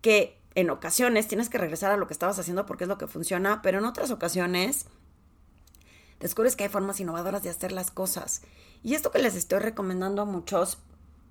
que 0.00 0.38
en 0.54 0.70
ocasiones 0.70 1.28
tienes 1.28 1.50
que 1.50 1.58
regresar 1.58 1.92
a 1.92 1.98
lo 1.98 2.06
que 2.06 2.14
estabas 2.14 2.38
haciendo 2.38 2.64
porque 2.64 2.84
es 2.84 2.88
lo 2.88 2.96
que 2.96 3.06
funciona, 3.06 3.60
pero 3.60 3.78
en 3.78 3.84
otras 3.84 4.10
ocasiones 4.10 4.86
descubres 6.20 6.56
que 6.56 6.64
hay 6.64 6.70
formas 6.70 6.98
innovadoras 7.00 7.42
de 7.42 7.50
hacer 7.50 7.72
las 7.72 7.90
cosas. 7.90 8.42
Y 8.82 8.94
esto 8.94 9.10
que 9.10 9.18
les 9.18 9.34
estoy 9.34 9.58
recomendando 9.58 10.22
a 10.22 10.24
muchos 10.24 10.78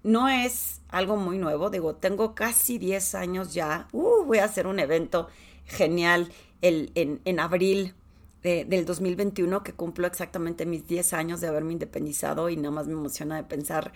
no 0.04 0.30
es 0.30 0.82
algo 0.90 1.18
muy 1.18 1.38
nuevo, 1.38 1.70
digo, 1.70 1.96
tengo 1.96 2.36
casi 2.36 2.78
10 2.78 3.16
años 3.16 3.54
ya, 3.54 3.88
uh, 3.92 4.24
voy 4.26 4.38
a 4.38 4.46
hacer 4.46 4.68
un 4.68 4.80
evento 4.80 5.28
genial 5.66 6.32
el, 6.62 6.92
en, 6.96 7.22
en 7.26 7.40
abril 7.40 7.96
del 8.68 8.86
2021 8.86 9.64
que 9.64 9.74
cumplo 9.74 10.08
exactamente 10.08 10.66
mis 10.66 10.88
10 10.88 11.14
años 11.14 11.42
de 11.42 11.48
haberme 11.48 11.74
independizado 11.74 12.50
y 12.50 12.56
nada 12.56 12.72
más 12.72 12.88
me 12.88 12.94
emociona 12.94 13.36
de 13.36 13.44
pensar 13.44 13.94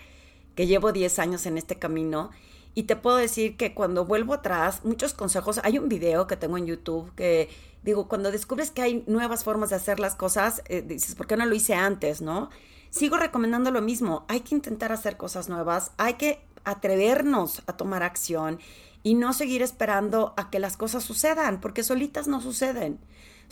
que 0.54 0.66
llevo 0.66 0.92
10 0.92 1.18
años 1.18 1.46
en 1.46 1.58
este 1.58 1.78
camino. 1.78 2.30
Y 2.74 2.84
te 2.84 2.96
puedo 2.96 3.16
decir 3.16 3.56
que 3.56 3.74
cuando 3.74 4.04
vuelvo 4.06 4.34
atrás, 4.34 4.84
muchos 4.84 5.12
consejos, 5.12 5.60
hay 5.62 5.78
un 5.78 5.88
video 5.88 6.26
que 6.26 6.36
tengo 6.36 6.56
en 6.56 6.66
YouTube 6.66 7.14
que 7.14 7.50
digo, 7.82 8.08
cuando 8.08 8.30
descubres 8.30 8.70
que 8.70 8.82
hay 8.82 9.04
nuevas 9.06 9.44
formas 9.44 9.70
de 9.70 9.76
hacer 9.76 10.00
las 10.00 10.14
cosas, 10.14 10.62
eh, 10.68 10.82
dices, 10.82 11.14
¿por 11.14 11.26
qué 11.26 11.36
no 11.36 11.46
lo 11.46 11.54
hice 11.54 11.74
antes, 11.74 12.22
no? 12.22 12.48
Sigo 12.90 13.16
recomendando 13.16 13.70
lo 13.70 13.82
mismo, 13.82 14.24
hay 14.28 14.40
que 14.40 14.54
intentar 14.54 14.92
hacer 14.92 15.16
cosas 15.16 15.48
nuevas, 15.48 15.92
hay 15.96 16.14
que 16.14 16.44
atrevernos 16.64 17.62
a 17.66 17.76
tomar 17.76 18.02
acción 18.02 18.58
y 19.02 19.14
no 19.14 19.32
seguir 19.32 19.62
esperando 19.62 20.32
a 20.36 20.50
que 20.50 20.60
las 20.60 20.76
cosas 20.76 21.02
sucedan, 21.02 21.60
porque 21.60 21.82
solitas 21.82 22.28
no 22.28 22.40
suceden 22.40 23.00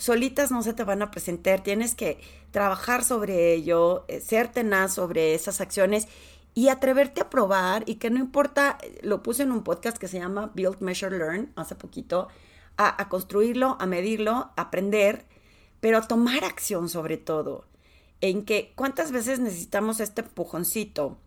solitas 0.01 0.49
no 0.49 0.63
se 0.63 0.73
te 0.73 0.83
van 0.83 1.03
a 1.03 1.11
presentar, 1.11 1.61
tienes 1.61 1.93
que 1.93 2.19
trabajar 2.49 3.03
sobre 3.03 3.53
ello, 3.53 4.03
eh, 4.07 4.19
ser 4.19 4.47
tenaz 4.47 4.95
sobre 4.95 5.35
esas 5.35 5.61
acciones 5.61 6.07
y 6.55 6.69
atreverte 6.69 7.21
a 7.21 7.29
probar 7.29 7.83
y 7.85 7.95
que 7.95 8.09
no 8.09 8.19
importa, 8.19 8.79
lo 9.03 9.21
puse 9.21 9.43
en 9.43 9.51
un 9.51 9.63
podcast 9.63 9.97
que 9.97 10.07
se 10.07 10.17
llama 10.17 10.51
Build, 10.55 10.81
Measure, 10.81 11.15
Learn 11.15 11.53
hace 11.55 11.75
poquito, 11.75 12.29
a, 12.77 13.09
construirlo, 13.09 13.77
a 13.79 13.85
medirlo, 13.85 14.31
a 14.31 14.53
aprender, 14.55 15.27
pero 15.81 15.99
a 15.99 16.07
tomar 16.07 16.45
acción 16.45 16.89
sobre 16.89 17.17
todo, 17.17 17.67
en 18.21 18.43
que 18.43 18.73
cuántas 18.75 19.11
veces 19.11 19.37
necesitamos 19.37 19.99
este 19.99 20.21
empujoncito 20.21 21.19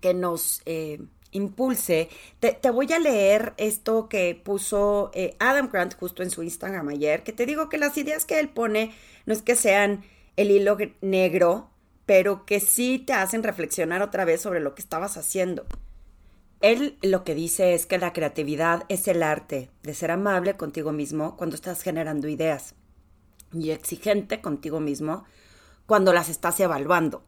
que 0.00 0.12
nos... 0.12 0.60
Eh, 0.66 1.00
impulse. 1.32 2.08
Te, 2.40 2.70
voy 2.70 2.92
a 2.92 2.98
leer 2.98 3.54
esto 3.56 4.08
que 4.08 4.40
puso 4.42 5.10
eh, 5.14 5.34
Adam 5.38 5.68
Grant 5.72 5.94
justo 5.94 6.22
en 6.22 6.30
su 6.30 6.42
Instagram 6.42 6.88
ayer, 6.88 7.22
que 7.22 7.32
te 7.32 7.46
digo 7.46 7.68
que 7.68 7.78
las 7.78 7.96
ideas 7.98 8.24
que 8.24 8.38
él 8.38 8.48
pone 8.48 8.94
no 9.26 9.32
es 9.32 9.42
que 9.42 9.56
sean 9.56 10.04
el 10.36 10.50
hilo 10.50 10.76
negro, 11.00 11.70
pero 12.06 12.46
que 12.46 12.60
sí 12.60 12.98
te 12.98 13.12
hacen 13.12 13.42
reflexionar 13.42 14.02
otra 14.02 14.24
vez 14.24 14.40
sobre 14.40 14.60
lo 14.60 14.74
que 14.74 14.82
estabas 14.82 15.16
haciendo. 15.16 15.66
Él 16.60 16.96
lo 17.02 17.24
que 17.24 17.34
dice 17.34 17.74
es 17.74 17.86
que 17.86 17.98
la 17.98 18.12
creatividad 18.12 18.84
es 18.88 19.08
el 19.08 19.22
arte 19.22 19.68
de 19.82 19.94
ser 19.94 20.12
amable 20.12 20.54
contigo 20.54 20.92
mismo 20.92 21.36
cuando 21.36 21.56
estás 21.56 21.82
generando 21.82 22.28
ideas 22.28 22.74
y 23.52 23.70
exigente 23.70 24.40
contigo 24.40 24.78
mismo 24.78 25.24
cuando 25.86 26.12
las 26.12 26.28
estás 26.28 26.58
evaluando. 26.60 27.24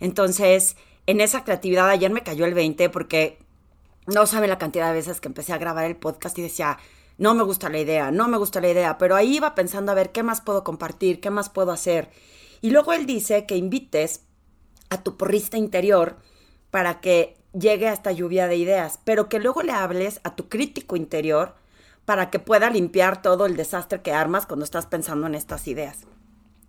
Entonces, 0.00 0.76
en 1.06 1.20
esa 1.20 1.44
creatividad 1.44 1.88
ayer 1.88 2.10
me 2.10 2.22
cayó 2.22 2.44
el 2.46 2.54
20 2.54 2.90
porque 2.90 3.38
no 4.06 4.26
saben 4.26 4.50
la 4.50 4.58
cantidad 4.58 4.88
de 4.88 4.94
veces 4.94 5.20
que 5.20 5.28
empecé 5.28 5.52
a 5.52 5.58
grabar 5.58 5.84
el 5.84 5.96
podcast 5.96 6.38
y 6.38 6.42
decía, 6.42 6.78
no 7.18 7.34
me 7.34 7.44
gusta 7.44 7.68
la 7.68 7.78
idea, 7.78 8.10
no 8.10 8.28
me 8.28 8.36
gusta 8.36 8.60
la 8.60 8.68
idea, 8.68 8.98
pero 8.98 9.16
ahí 9.16 9.36
iba 9.36 9.54
pensando 9.54 9.92
a 9.92 9.94
ver 9.94 10.12
qué 10.12 10.22
más 10.22 10.40
puedo 10.40 10.64
compartir, 10.64 11.20
qué 11.20 11.30
más 11.30 11.48
puedo 11.48 11.72
hacer. 11.72 12.10
Y 12.60 12.70
luego 12.70 12.92
él 12.92 13.06
dice 13.06 13.46
que 13.46 13.56
invites 13.56 14.22
a 14.90 15.02
tu 15.02 15.16
porrista 15.16 15.56
interior 15.56 16.16
para 16.70 17.00
que 17.00 17.36
llegue 17.52 17.88
a 17.88 17.92
esta 17.92 18.12
lluvia 18.12 18.48
de 18.48 18.56
ideas, 18.56 18.98
pero 19.04 19.28
que 19.28 19.38
luego 19.38 19.62
le 19.62 19.72
hables 19.72 20.20
a 20.24 20.36
tu 20.36 20.48
crítico 20.48 20.96
interior 20.96 21.54
para 22.04 22.30
que 22.30 22.38
pueda 22.38 22.70
limpiar 22.70 23.22
todo 23.22 23.46
el 23.46 23.56
desastre 23.56 24.02
que 24.02 24.12
armas 24.12 24.46
cuando 24.46 24.64
estás 24.64 24.86
pensando 24.86 25.26
en 25.26 25.34
estas 25.34 25.66
ideas 25.66 26.06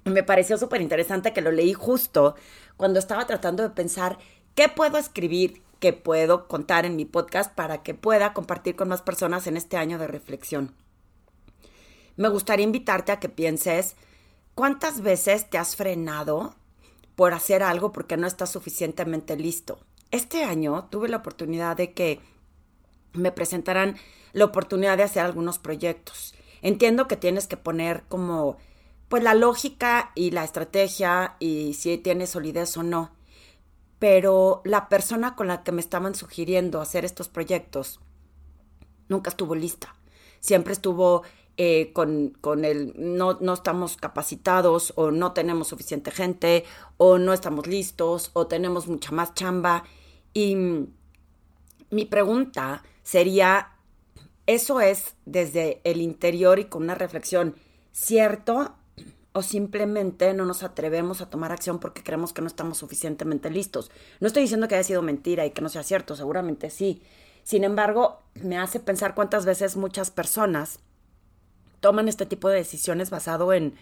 me 0.09 0.23
pareció 0.23 0.57
súper 0.57 0.81
interesante 0.81 1.33
que 1.33 1.41
lo 1.41 1.51
leí 1.51 1.73
justo 1.73 2.35
cuando 2.75 2.99
estaba 2.99 3.25
tratando 3.27 3.63
de 3.63 3.69
pensar 3.69 4.17
qué 4.55 4.69
puedo 4.69 4.97
escribir, 4.97 5.61
qué 5.79 5.93
puedo 5.93 6.47
contar 6.47 6.85
en 6.85 6.95
mi 6.95 7.05
podcast 7.05 7.53
para 7.53 7.83
que 7.83 7.93
pueda 7.93 8.33
compartir 8.33 8.75
con 8.75 8.89
más 8.89 9.01
personas 9.01 9.47
en 9.47 9.57
este 9.57 9.77
año 9.77 9.97
de 9.97 10.07
reflexión. 10.07 10.73
Me 12.15 12.29
gustaría 12.29 12.65
invitarte 12.65 13.11
a 13.11 13.19
que 13.19 13.29
pienses 13.29 13.95
cuántas 14.55 15.01
veces 15.01 15.49
te 15.49 15.57
has 15.57 15.75
frenado 15.75 16.55
por 17.15 17.33
hacer 17.33 17.63
algo 17.63 17.91
porque 17.91 18.17
no 18.17 18.27
estás 18.27 18.51
suficientemente 18.51 19.35
listo. 19.35 19.79
Este 20.11 20.43
año 20.43 20.87
tuve 20.89 21.09
la 21.09 21.17
oportunidad 21.17 21.77
de 21.77 21.93
que 21.93 22.19
me 23.13 23.31
presentaran 23.31 23.97
la 24.33 24.45
oportunidad 24.45 24.97
de 24.97 25.03
hacer 25.03 25.23
algunos 25.23 25.59
proyectos. 25.59 26.33
Entiendo 26.61 27.07
que 27.07 27.17
tienes 27.17 27.47
que 27.47 27.57
poner 27.57 28.03
como 28.07 28.57
pues 29.09 29.23
la 29.23 29.33
lógica 29.33 30.11
y 30.15 30.31
la 30.31 30.43
estrategia 30.43 31.35
y 31.39 31.73
si 31.73 31.97
tiene 31.97 32.27
solidez 32.27 32.75
o 32.77 32.83
no. 32.83 33.11
Pero 33.99 34.61
la 34.63 34.89
persona 34.89 35.35
con 35.35 35.47
la 35.47 35.63
que 35.63 35.71
me 35.71 35.81
estaban 35.81 36.13
sugiriendo 36.13 36.81
hacer 36.81 37.05
estos 37.05 37.29
proyectos 37.29 37.99
nunca 39.07 39.29
estuvo 39.29 39.55
lista. 39.55 39.95
Siempre 40.39 40.73
estuvo 40.73 41.23
eh, 41.55 41.91
con, 41.93 42.29
con, 42.41 42.65
el 42.65 42.93
no, 42.97 43.37
no 43.41 43.53
estamos 43.53 43.97
capacitados 43.97 44.93
o 44.95 45.09
no 45.09 45.31
tenemos 45.31 45.69
suficiente 45.69 46.11
gente 46.11 46.65
o 46.97 47.17
no 47.17 47.33
estamos 47.33 47.65
listos 47.65 48.29
o 48.33 48.45
tenemos 48.47 48.87
mucha 48.87 49.11
más 49.11 49.33
chamba. 49.33 49.83
Y 50.33 50.55
mi 51.89 52.05
pregunta 52.05 52.83
sería, 53.01 53.71
¿eso 54.45 54.81
es 54.81 55.15
desde 55.25 55.81
el 55.83 56.01
interior 56.01 56.59
y 56.59 56.65
con 56.65 56.83
una 56.83 56.95
reflexión 56.95 57.55
cierto 57.91 58.75
o 59.37 59.43
simplemente 59.43 60.33
no 60.33 60.45
nos 60.45 60.63
atrevemos 60.63 61.21
a 61.21 61.29
tomar 61.29 61.51
acción 61.51 61.77
porque 61.77 62.01
creemos 62.01 62.33
que 62.33 62.41
no 62.41 62.47
estamos 62.47 62.79
suficientemente 62.79 63.51
listos. 63.51 63.91
No 64.19 64.25
estoy 64.25 64.41
diciendo 64.41 64.67
que 64.67 64.73
haya 64.73 64.83
sido 64.83 65.03
mentira 65.03 65.45
y 65.45 65.51
que 65.51 65.61
no 65.61 65.69
sea 65.69 65.83
cierto, 65.83 66.15
seguramente 66.15 66.71
sí. 66.71 67.03
Sin 67.43 67.63
embargo, 67.63 68.23
me 68.33 68.57
hace 68.57 68.79
pensar 68.79 69.13
cuántas 69.13 69.45
veces 69.45 69.77
muchas 69.77 70.09
personas 70.09 70.79
toman 71.81 72.07
este 72.07 72.25
tipo 72.25 72.49
de 72.49 72.55
decisiones 72.55 73.11
basado 73.11 73.53
en, 73.53 73.75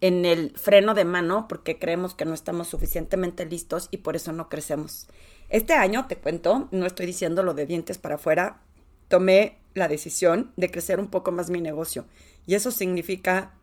en 0.00 0.24
el 0.24 0.58
freno 0.58 0.94
de 0.94 1.04
mano 1.04 1.46
porque 1.46 1.78
creemos 1.78 2.16
que 2.16 2.24
no 2.24 2.34
estamos 2.34 2.66
suficientemente 2.66 3.46
listos 3.46 3.86
y 3.92 3.98
por 3.98 4.16
eso 4.16 4.32
no 4.32 4.48
crecemos. 4.48 5.06
Este 5.50 5.74
año, 5.74 6.08
te 6.08 6.16
cuento, 6.16 6.66
no 6.72 6.84
estoy 6.86 7.06
diciendo 7.06 7.44
lo 7.44 7.54
de 7.54 7.64
dientes 7.64 7.98
para 7.98 8.16
afuera, 8.16 8.60
tomé 9.06 9.60
la 9.72 9.86
decisión 9.86 10.50
de 10.56 10.68
crecer 10.68 10.98
un 10.98 11.10
poco 11.10 11.30
más 11.30 11.48
mi 11.48 11.60
negocio 11.60 12.06
y 12.44 12.56
eso 12.56 12.72
significa 12.72 13.54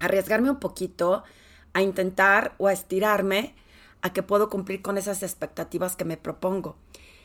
arriesgarme 0.00 0.50
un 0.50 0.58
poquito 0.58 1.24
a 1.72 1.82
intentar 1.82 2.54
o 2.58 2.68
a 2.68 2.72
estirarme 2.72 3.54
a 4.02 4.12
que 4.12 4.22
puedo 4.22 4.48
cumplir 4.48 4.82
con 4.82 4.98
esas 4.98 5.22
expectativas 5.22 5.96
que 5.96 6.04
me 6.04 6.16
propongo. 6.16 6.76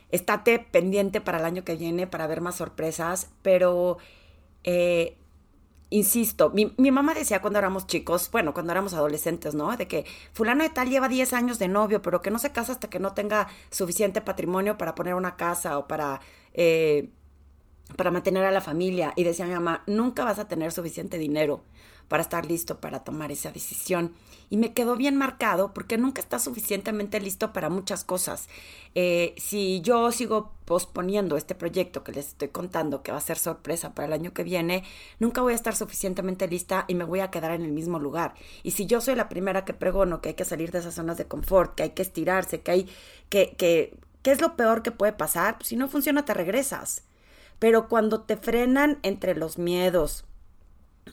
Estate 0.09 0.59
pendiente 0.59 1.21
para 1.21 1.39
el 1.39 1.45
año 1.45 1.63
que 1.63 1.75
viene 1.75 2.07
para 2.07 2.27
ver 2.27 2.41
más 2.41 2.55
sorpresas, 2.55 3.29
pero 3.41 3.97
eh, 4.63 5.17
insisto, 5.89 6.49
mi, 6.49 6.73
mi, 6.77 6.91
mamá 6.91 7.13
decía 7.13 7.41
cuando 7.41 7.59
éramos 7.59 7.87
chicos, 7.87 8.29
bueno, 8.31 8.53
cuando 8.53 8.71
éramos 8.71 8.93
adolescentes, 8.93 9.53
¿no? 9.55 9.75
De 9.77 9.87
que 9.87 10.05
fulano 10.33 10.63
de 10.63 10.69
tal 10.69 10.89
lleva 10.89 11.07
10 11.07 11.33
años 11.33 11.59
de 11.59 11.67
novio, 11.67 12.01
pero 12.01 12.21
que 12.21 12.31
no 12.31 12.39
se 12.39 12.51
casa 12.51 12.73
hasta 12.73 12.89
que 12.89 12.99
no 12.99 13.13
tenga 13.13 13.47
suficiente 13.69 14.21
patrimonio 14.21 14.77
para 14.77 14.95
poner 14.95 15.15
una 15.15 15.35
casa 15.35 15.77
o 15.77 15.87
para... 15.87 16.21
Eh, 16.53 17.09
para 17.95 18.11
mantener 18.11 18.45
a 18.45 18.51
la 18.51 18.61
familia. 18.61 19.13
Y 19.15 19.23
decía 19.23 19.45
mi 19.45 19.53
mamá, 19.53 19.83
nunca 19.87 20.23
vas 20.23 20.39
a 20.39 20.47
tener 20.47 20.71
suficiente 20.71 21.17
dinero 21.17 21.63
para 22.07 22.21
estar 22.21 22.45
listo 22.45 22.79
para 22.79 23.03
tomar 23.03 23.31
esa 23.31 23.51
decisión. 23.51 24.13
Y 24.49 24.57
me 24.57 24.73
quedó 24.73 24.95
bien 24.95 25.15
marcado 25.15 25.73
porque 25.73 25.97
nunca 25.97 26.21
estás 26.21 26.43
suficientemente 26.43 27.19
listo 27.19 27.53
para 27.53 27.69
muchas 27.69 28.03
cosas. 28.03 28.49
Eh, 28.93 29.33
si 29.37 29.81
yo 29.81 30.11
sigo 30.11 30.51
posponiendo 30.65 31.37
este 31.37 31.55
proyecto 31.55 32.03
que 32.03 32.11
les 32.11 32.27
estoy 32.27 32.49
contando, 32.49 33.01
que 33.01 33.11
va 33.11 33.17
a 33.17 33.21
ser 33.21 33.39
sorpresa 33.39 33.95
para 33.95 34.07
el 34.07 34.13
año 34.13 34.33
que 34.33 34.43
viene, 34.43 34.83
nunca 35.19 35.41
voy 35.41 35.53
a 35.53 35.55
estar 35.55 35.75
suficientemente 35.75 36.47
lista 36.47 36.85
y 36.87 36.95
me 36.95 37.03
voy 37.03 37.21
a 37.21 37.31
quedar 37.31 37.51
en 37.51 37.63
el 37.63 37.71
mismo 37.71 37.97
lugar. 37.97 38.35
Y 38.61 38.71
si 38.71 38.85
yo 38.85 39.01
soy 39.01 39.15
la 39.15 39.29
primera 39.29 39.65
que 39.65 39.73
pregono 39.73 40.21
que 40.21 40.29
hay 40.29 40.35
que 40.35 40.45
salir 40.45 40.71
de 40.71 40.79
esas 40.79 40.93
zonas 40.93 41.17
de 41.17 41.25
confort, 41.25 41.73
que 41.73 41.83
hay 41.83 41.89
que 41.91 42.03
estirarse, 42.03 42.61
que 42.61 42.71
hay 42.71 42.89
que, 43.29 43.55
que, 43.57 43.97
¿qué 44.21 44.31
es 44.31 44.41
lo 44.41 44.55
peor 44.55 44.83
que 44.83 44.91
puede 44.91 45.13
pasar? 45.13 45.57
Si 45.63 45.75
no 45.75 45.87
funciona, 45.87 46.25
te 46.25 46.35
regresas. 46.35 47.03
Pero 47.63 47.87
cuando 47.87 48.19
te 48.19 48.35
frenan 48.35 48.99
entre 49.03 49.35
los 49.35 49.57
miedos, 49.57 50.25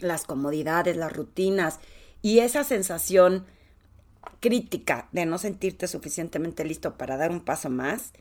las 0.00 0.24
comodidades, 0.24 0.96
las 0.96 1.12
rutinas 1.12 1.78
y 2.22 2.40
esa 2.40 2.64
sensación 2.64 3.46
crítica 4.40 5.08
de 5.12 5.26
no 5.26 5.38
sentirte 5.38 5.86
suficientemente 5.86 6.64
listo 6.64 6.98
para 6.98 7.16
dar 7.16 7.30
un 7.30 7.44
paso 7.44 7.70
más, 7.70 8.12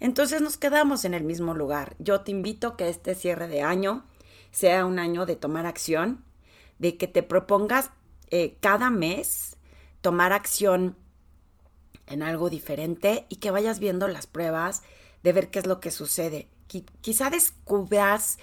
entonces 0.00 0.40
nos 0.40 0.56
quedamos 0.56 1.04
en 1.04 1.14
el 1.14 1.22
mismo 1.22 1.54
lugar. 1.54 1.94
Yo 2.00 2.22
te 2.22 2.32
invito 2.32 2.66
a 2.66 2.76
que 2.76 2.88
este 2.88 3.14
cierre 3.14 3.46
de 3.46 3.62
año 3.62 4.04
sea 4.50 4.84
un 4.84 4.98
año 4.98 5.24
de 5.24 5.36
tomar 5.36 5.64
acción, 5.64 6.24
de 6.80 6.96
que 6.96 7.06
te 7.06 7.22
propongas 7.22 7.92
eh, 8.30 8.56
cada 8.58 8.90
mes 8.90 9.58
tomar 10.00 10.32
acción 10.32 10.96
en 12.08 12.24
algo 12.24 12.50
diferente 12.50 13.26
y 13.28 13.36
que 13.36 13.52
vayas 13.52 13.78
viendo 13.78 14.08
las 14.08 14.26
pruebas 14.26 14.82
de 15.22 15.32
ver 15.32 15.50
qué 15.50 15.60
es 15.60 15.66
lo 15.68 15.78
que 15.78 15.92
sucede. 15.92 16.48
Quizá 16.66 17.30
descubras 17.30 18.38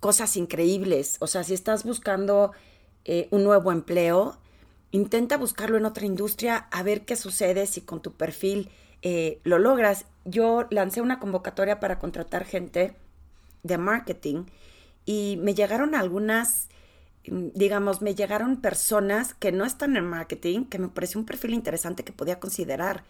cosas 0.00 0.36
increíbles. 0.36 1.16
O 1.20 1.26
sea, 1.26 1.44
si 1.44 1.54
estás 1.54 1.84
buscando 1.84 2.52
eh, 3.04 3.28
un 3.30 3.44
nuevo 3.44 3.72
empleo, 3.72 4.38
intenta 4.90 5.36
buscarlo 5.36 5.76
en 5.76 5.86
otra 5.86 6.06
industria 6.06 6.68
a 6.70 6.82
ver 6.82 7.04
qué 7.04 7.16
sucede 7.16 7.66
si 7.66 7.80
con 7.82 8.02
tu 8.02 8.12
perfil 8.12 8.70
eh, 9.02 9.40
lo 9.44 9.58
logras. 9.58 10.06
Yo 10.24 10.66
lancé 10.70 11.00
una 11.00 11.18
convocatoria 11.18 11.80
para 11.80 11.98
contratar 11.98 12.44
gente 12.44 12.96
de 13.62 13.78
marketing 13.78 14.44
y 15.04 15.38
me 15.42 15.54
llegaron 15.54 15.94
algunas, 15.94 16.68
mm, 17.26 17.48
digamos, 17.54 18.02
me 18.02 18.14
llegaron 18.14 18.60
personas 18.60 19.34
que 19.34 19.52
no 19.52 19.64
están 19.64 19.96
en 19.96 20.04
marketing, 20.04 20.64
que 20.66 20.78
me 20.78 20.88
pareció 20.88 21.20
un 21.20 21.26
perfil 21.26 21.54
interesante 21.54 22.04
que 22.04 22.12
podía 22.12 22.38
considerar 22.38 23.04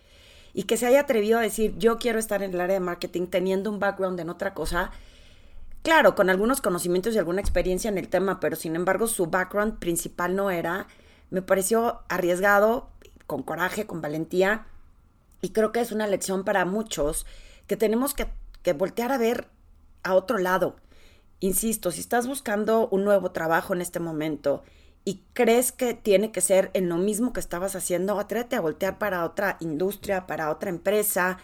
y 0.55 0.65
que 0.65 0.77
se 0.77 0.87
haya 0.87 1.01
atrevido 1.01 1.39
a 1.39 1.43
decir, 1.43 1.75
yo 1.79 1.99
quiero 1.99 2.19
estar 2.19 2.43
en 2.43 2.53
el 2.53 2.61
área 2.61 2.75
de 2.75 2.81
marketing 2.81 3.27
teniendo 3.27 3.71
un 3.71 3.79
background 3.79 4.21
en 4.21 4.31
otra 4.31 4.55
cosa 4.55 4.91
claro, 5.83 6.15
con 6.15 6.31
algunos 6.31 6.61
conocimientos 6.61 7.15
y 7.15 7.19
alguna 7.19 7.41
experiencia 7.41 7.89
en 7.89 7.99
el 7.99 8.09
tema, 8.09 8.41
pero 8.41 8.57
sin 8.57 8.77
embargo 8.77 9.07
su 9.07 9.27
background 9.27 9.79
principal 9.79 10.35
no 10.35 10.51
era, 10.51 10.87
me 11.31 11.43
pareció 11.43 12.03
arriesgado, 12.09 12.89
con 13.27 13.43
coraje, 13.43 13.87
con 13.87 14.01
valentía, 14.01 14.67
y 15.41 15.51
creo 15.51 15.73
que 15.73 15.81
es 15.81 15.93
una 15.93 16.07
lección 16.07 16.45
para 16.45 16.65
muchos 16.65 17.27
que 17.67 17.77
tenemos 17.77 18.15
que, 18.15 18.29
que 18.63 18.73
voltear 18.73 19.13
a 19.13 19.19
ver 19.19 19.49
a 20.05 20.15
otro 20.15 20.39
lado. 20.39 20.77
Insisto, 21.41 21.91
si 21.91 22.01
estás 22.01 22.29
buscando 22.29 22.89
un 22.89 23.05
nuevo 23.05 23.33
trabajo 23.33 23.75
en 23.75 23.81
este 23.81 23.99
momento 23.99 24.63
y 25.05 25.23
crees 25.33 25.73
que 25.73 25.95
tiene 25.95 26.31
que 26.31 26.41
ser 26.41 26.71
en 26.75 26.89
lo 26.89 26.97
mismo 26.97 27.33
que 27.33 27.41
estabas 27.41 27.75
haciendo, 27.75 28.19
atrévete 28.19 28.57
a 28.57 28.61
voltear 28.61 28.99
para 28.99 29.25
otra 29.25 29.57
industria, 29.61 30.27
para 30.27 30.51
otra 30.51 30.71
empresa, 30.71 31.39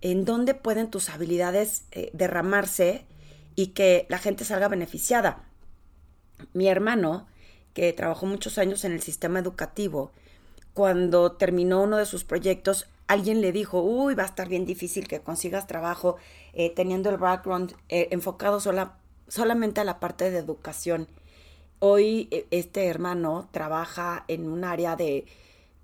en 0.00 0.24
donde 0.24 0.54
pueden 0.54 0.90
tus 0.90 1.08
habilidades 1.08 1.84
eh, 1.92 2.10
derramarse 2.12 3.04
y 3.54 3.68
que 3.68 4.06
la 4.08 4.18
gente 4.18 4.44
salga 4.44 4.68
beneficiada. 4.68 5.44
Mi 6.52 6.68
hermano, 6.68 7.26
que 7.74 7.92
trabajó 7.92 8.26
muchos 8.26 8.58
años 8.58 8.84
en 8.84 8.92
el 8.92 9.02
sistema 9.02 9.38
educativo, 9.38 10.12
cuando 10.74 11.32
terminó 11.32 11.82
uno 11.82 11.96
de 11.96 12.06
sus 12.06 12.24
proyectos, 12.24 12.88
alguien 13.06 13.40
le 13.40 13.52
dijo, 13.52 13.82
uy, 13.82 14.14
va 14.14 14.22
a 14.22 14.26
estar 14.26 14.48
bien 14.48 14.64
difícil 14.64 15.06
que 15.06 15.20
consigas 15.20 15.66
trabajo 15.66 16.16
eh, 16.52 16.70
teniendo 16.70 17.10
el 17.10 17.18
background 17.18 17.74
eh, 17.88 18.08
enfocado 18.10 18.60
sola, 18.60 18.96
solamente 19.28 19.80
a 19.80 19.84
la 19.84 20.00
parte 20.00 20.30
de 20.30 20.38
educación. 20.38 21.08
Hoy 21.84 22.28
eh, 22.30 22.46
este 22.52 22.86
hermano 22.86 23.48
trabaja 23.50 24.24
en 24.28 24.48
un 24.48 24.62
área 24.62 24.94
de, 24.94 25.26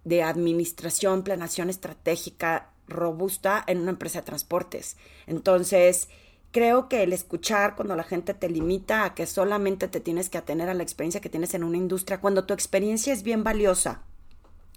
de 0.04 0.22
administración, 0.22 1.24
planación 1.24 1.70
estratégica 1.70 2.70
robusta 2.87 3.64
en 3.66 3.80
una 3.80 3.90
empresa 3.90 4.20
de 4.20 4.26
transportes. 4.26 4.96
Entonces, 5.26 6.08
creo 6.52 6.88
que 6.88 7.02
el 7.02 7.12
escuchar 7.12 7.74
cuando 7.74 7.96
la 7.96 8.04
gente 8.04 8.32
te 8.32 8.48
limita 8.48 9.04
a 9.04 9.14
que 9.16 9.26
solamente 9.26 9.88
te 9.88 9.98
tienes 9.98 10.30
que 10.30 10.38
atener 10.38 10.68
a 10.68 10.74
la 10.74 10.84
experiencia 10.84 11.20
que 11.20 11.30
tienes 11.30 11.52
en 11.54 11.64
una 11.64 11.78
industria, 11.78 12.20
cuando 12.20 12.44
tu 12.44 12.54
experiencia 12.54 13.12
es 13.12 13.24
bien 13.24 13.42
valiosa, 13.42 14.02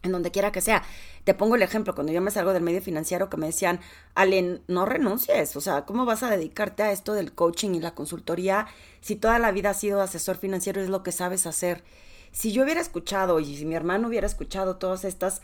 en 0.04 0.12
donde 0.12 0.32
quiera 0.32 0.52
que 0.52 0.62
sea. 0.62 0.84
Te 1.24 1.34
pongo 1.34 1.56
el 1.56 1.62
ejemplo, 1.62 1.94
cuando 1.94 2.12
yo 2.12 2.22
me 2.22 2.32
salgo 2.32 2.54
del 2.54 2.64
medio 2.64 2.82
financiero 2.82 3.30
que 3.30 3.38
me 3.38 3.48
decían, 3.48 3.80
Allen, 4.16 4.62
no 4.68 4.86
renuncies, 4.86 5.56
o 5.56 5.62
sea, 5.62 5.86
¿cómo 5.86 6.06
vas 6.06 6.24
a 6.24 6.30
dedicarte 6.30 6.84
a 6.84 6.92
esto 6.92 7.14
del 7.14 7.34
coaching 7.34 7.72
y 7.72 7.80
la 7.80 7.94
consultoría 7.94 8.68
si 9.02 9.16
toda 9.16 9.40
la 9.40 9.52
vida 9.52 9.72
has 9.72 9.80
sido 9.80 10.02
asesor 10.02 10.38
financiero 10.38 10.82
y 10.82 10.86
es 10.86 10.90
lo 10.90 11.04
que 11.04 11.12
sabes 11.12 11.46
hacer? 11.46 11.84
Si 12.32 12.52
yo 12.52 12.64
hubiera 12.64 12.82
escuchado 12.82 13.40
y 13.40 13.58
si 13.58 13.66
mi 13.66 13.76
hermano 13.76 14.08
hubiera 14.08 14.28
escuchado 14.28 14.78
todas 14.78 15.06
estas 15.06 15.42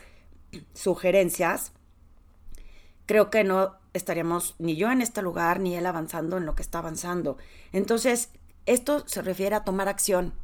sugerencias, 0.74 1.72
creo 3.06 3.30
que 3.30 3.44
no 3.44 3.76
estaríamos 3.94 4.54
ni 4.58 4.76
yo 4.76 4.90
en 4.90 5.02
este 5.02 5.22
lugar 5.22 5.60
ni 5.60 5.76
él 5.76 5.86
avanzando 5.86 6.36
en 6.36 6.46
lo 6.46 6.54
que 6.54 6.62
está 6.62 6.78
avanzando. 6.78 7.36
Entonces, 7.72 8.30
esto 8.66 9.02
se 9.06 9.22
refiere 9.22 9.56
a 9.56 9.64
tomar 9.64 9.88
acción. 9.88 10.34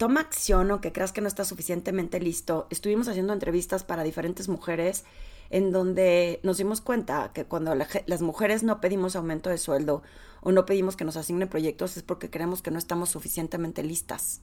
Toma 0.00 0.22
acción 0.22 0.70
aunque 0.70 0.92
creas 0.92 1.12
que 1.12 1.20
no 1.20 1.28
estás 1.28 1.48
suficientemente 1.48 2.20
listo. 2.20 2.66
Estuvimos 2.70 3.06
haciendo 3.08 3.34
entrevistas 3.34 3.84
para 3.84 4.02
diferentes 4.02 4.48
mujeres 4.48 5.04
en 5.50 5.72
donde 5.72 6.40
nos 6.42 6.56
dimos 6.56 6.80
cuenta 6.80 7.32
que 7.34 7.44
cuando 7.44 7.74
las 7.74 8.22
mujeres 8.22 8.62
no 8.62 8.80
pedimos 8.80 9.14
aumento 9.14 9.50
de 9.50 9.58
sueldo 9.58 10.02
o 10.40 10.52
no 10.52 10.64
pedimos 10.64 10.96
que 10.96 11.04
nos 11.04 11.18
asignen 11.18 11.50
proyectos 11.50 11.98
es 11.98 12.02
porque 12.02 12.30
creemos 12.30 12.62
que 12.62 12.70
no 12.70 12.78
estamos 12.78 13.10
suficientemente 13.10 13.82
listas 13.82 14.40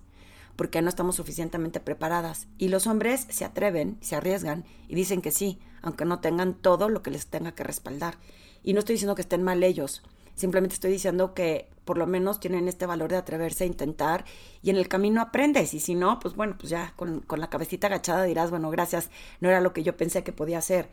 porque 0.55 0.83
no 0.83 0.89
estamos 0.89 1.15
suficientemente 1.15 1.79
preparadas. 1.79 2.47
Y 2.59 2.67
los 2.67 2.85
hombres 2.85 3.25
se 3.29 3.43
atreven, 3.43 3.97
se 4.01 4.15
arriesgan 4.15 4.63
y 4.87 4.93
dicen 4.93 5.23
que 5.23 5.31
sí, 5.31 5.57
aunque 5.81 6.05
no 6.05 6.19
tengan 6.19 6.53
todo 6.53 6.87
lo 6.87 7.01
que 7.01 7.09
les 7.09 7.27
tenga 7.27 7.53
que 7.53 7.63
respaldar. 7.63 8.19
Y 8.61 8.73
no 8.73 8.79
estoy 8.79 8.93
diciendo 8.93 9.15
que 9.15 9.21
estén 9.23 9.41
mal 9.41 9.63
ellos, 9.63 10.03
simplemente 10.37 10.75
estoy 10.75 10.91
diciendo 10.91 11.33
que 11.33 11.69
por 11.83 11.97
lo 11.97 12.07
menos 12.07 12.39
tienen 12.39 12.67
este 12.67 12.85
valor 12.85 13.09
de 13.09 13.17
atreverse 13.17 13.63
a 13.63 13.67
intentar 13.67 14.25
y 14.61 14.69
en 14.69 14.75
el 14.75 14.87
camino 14.87 15.21
aprendes. 15.21 15.73
Y 15.73 15.79
si 15.79 15.95
no, 15.95 16.19
pues 16.19 16.35
bueno, 16.35 16.55
pues 16.57 16.69
ya 16.69 16.93
con, 16.95 17.21
con 17.21 17.39
la 17.39 17.49
cabecita 17.49 17.87
agachada 17.87 18.23
dirás, 18.23 18.51
bueno, 18.51 18.69
gracias, 18.69 19.09
no 19.41 19.49
era 19.49 19.61
lo 19.61 19.73
que 19.73 19.83
yo 19.83 19.97
pensé 19.97 20.23
que 20.23 20.31
podía 20.31 20.59
hacer. 20.59 20.89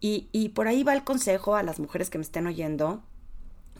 Y, 0.00 0.28
y 0.32 0.50
por 0.50 0.66
ahí 0.66 0.82
va 0.82 0.94
el 0.94 1.04
consejo 1.04 1.54
a 1.54 1.62
las 1.62 1.78
mujeres 1.78 2.10
que 2.10 2.18
me 2.18 2.22
estén 2.22 2.46
oyendo 2.46 3.02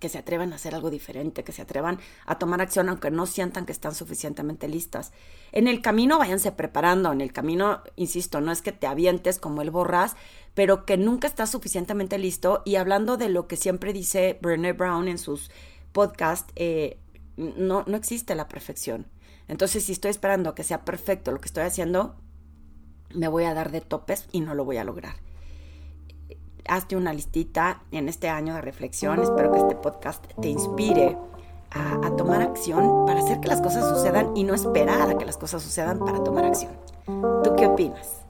que 0.00 0.08
se 0.08 0.18
atrevan 0.18 0.52
a 0.52 0.56
hacer 0.56 0.74
algo 0.74 0.90
diferente, 0.90 1.44
que 1.44 1.52
se 1.52 1.62
atrevan 1.62 2.00
a 2.26 2.38
tomar 2.38 2.60
acción 2.60 2.88
aunque 2.88 3.10
no 3.10 3.26
sientan 3.26 3.66
que 3.66 3.72
están 3.72 3.94
suficientemente 3.94 4.66
listas. 4.66 5.12
En 5.52 5.68
el 5.68 5.82
camino 5.82 6.18
váyanse 6.18 6.50
preparando, 6.50 7.12
en 7.12 7.20
el 7.20 7.32
camino, 7.32 7.82
insisto, 7.96 8.40
no 8.40 8.50
es 8.50 8.62
que 8.62 8.72
te 8.72 8.86
avientes 8.86 9.38
como 9.38 9.62
el 9.62 9.70
borras, 9.70 10.16
pero 10.54 10.84
que 10.84 10.96
nunca 10.96 11.26
estás 11.26 11.50
suficientemente 11.50 12.18
listo. 12.18 12.62
Y 12.64 12.76
hablando 12.76 13.16
de 13.16 13.28
lo 13.28 13.46
que 13.46 13.56
siempre 13.56 13.92
dice 13.92 14.38
Brené 14.40 14.72
Brown 14.72 15.08
en 15.08 15.18
sus 15.18 15.50
podcasts, 15.92 16.52
eh, 16.56 16.98
no, 17.36 17.84
no 17.86 17.96
existe 17.96 18.34
la 18.34 18.48
perfección. 18.48 19.06
Entonces, 19.48 19.84
si 19.84 19.92
estoy 19.92 20.10
esperando 20.10 20.54
que 20.54 20.64
sea 20.64 20.84
perfecto 20.84 21.32
lo 21.32 21.40
que 21.40 21.46
estoy 21.46 21.64
haciendo, 21.64 22.16
me 23.14 23.28
voy 23.28 23.44
a 23.44 23.54
dar 23.54 23.70
de 23.70 23.80
topes 23.80 24.28
y 24.32 24.40
no 24.40 24.54
lo 24.54 24.64
voy 24.64 24.76
a 24.76 24.84
lograr 24.84 25.16
hazte 26.70 26.96
una 26.96 27.12
listita 27.12 27.82
en 27.90 28.08
este 28.08 28.28
año 28.28 28.54
de 28.54 28.60
reflexión. 28.60 29.20
Espero 29.20 29.52
que 29.52 29.58
este 29.58 29.74
podcast 29.74 30.24
te 30.40 30.48
inspire 30.48 31.16
a, 31.70 32.16
tomar 32.16 32.42
acción 32.42 33.06
para 33.06 33.20
hacer 33.20 33.40
que 33.40 33.48
las 33.48 33.60
cosas 33.60 33.88
sucedan 33.88 34.36
y 34.36 34.44
no 34.44 34.54
esperar 34.54 35.10
a 35.10 35.18
que 35.18 35.24
las 35.24 35.36
cosas 35.36 35.62
sucedan 35.62 35.98
para 35.98 36.22
tomar 36.22 36.44
acción. 36.44 36.72
¿Tú 37.06 37.54
qué 37.56 37.66
opinas? 37.66 38.22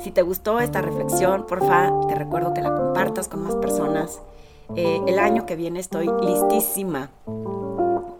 Si 0.00 0.10
te 0.12 0.22
gustó 0.22 0.60
esta 0.60 0.80
reflexión, 0.80 1.44
porfa, 1.46 1.90
te 2.08 2.14
recuerdo 2.14 2.54
que 2.54 2.62
la 2.62 2.74
compartas 2.74 3.28
con 3.28 3.42
más 3.42 3.56
personas. 3.56 4.20
Eh, 4.76 5.00
el 5.06 5.18
año 5.18 5.46
que 5.46 5.56
viene 5.56 5.80
estoy 5.80 6.10
listísima 6.20 7.10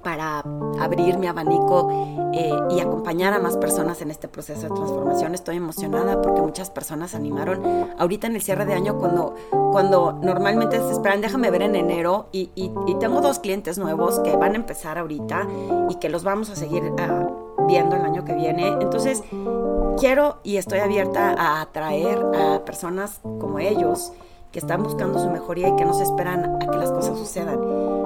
para 0.03 0.43
abrir 0.81 1.19
mi 1.19 1.27
abanico 1.27 1.91
eh, 2.33 2.51
y 2.71 2.81
acompañar 2.81 3.35
a 3.35 3.39
más 3.39 3.57
personas 3.57 4.01
en 4.01 4.11
este 4.11 4.27
proceso 4.27 4.63
de 4.63 4.69
transformación. 4.69 5.35
Estoy 5.35 5.57
emocionada 5.57 6.21
porque 6.23 6.41
muchas 6.41 6.71
personas 6.71 7.15
animaron 7.15 7.61
ahorita 7.99 8.27
en 8.27 8.37
el 8.37 8.43
cierre 8.43 8.65
de 8.65 8.73
año 8.73 8.99
cuando, 8.99 9.35
cuando 9.71 10.13
normalmente 10.13 10.79
se 10.79 10.93
esperan, 10.93 11.21
déjame 11.21 11.51
ver 11.51 11.63
en 11.63 11.77
enero 11.77 12.29
y, 12.33 12.49
tengo 13.01 13.21
dos 13.21 13.39
clientes 13.39 13.79
nuevos 13.79 14.19
que 14.21 14.37
van 14.37 14.55
a 14.55 14.57
empezar 14.57 14.99
ahorita 14.99 15.47
y 15.89 15.95
que 15.97 16.09
los 16.09 16.25
vamos 16.25 16.51
a 16.51 16.57
seguir 16.57 16.83
ah, 16.99 17.29
viendo 17.69 17.95
el 17.95 18.03
año 18.03 18.25
que 18.25 18.35
viene. 18.35 18.67
Entonces, 18.81 19.23
quiero 19.99 20.41
y 20.45 20.57
estoy 20.57 20.79
abierta 20.79 21.35
a 21.39 21.61
atraer 21.61 22.19
a 22.35 22.65
personas 22.65 23.21
como 23.23 23.59
ellos 23.59 24.13
que 24.53 24.59
están 24.59 24.83
buscando 24.83 25.19
su 25.19 25.31
mejoría 25.31 25.69
y 25.69 25.77
que 25.77 25.85
no 25.85 25.93
se 25.95 26.05
esperan 26.05 26.57
a 26.63 26.71
que 26.71 26.77
las 26.77 26.91
cosas 26.91 27.19
sucedan. 27.19 27.61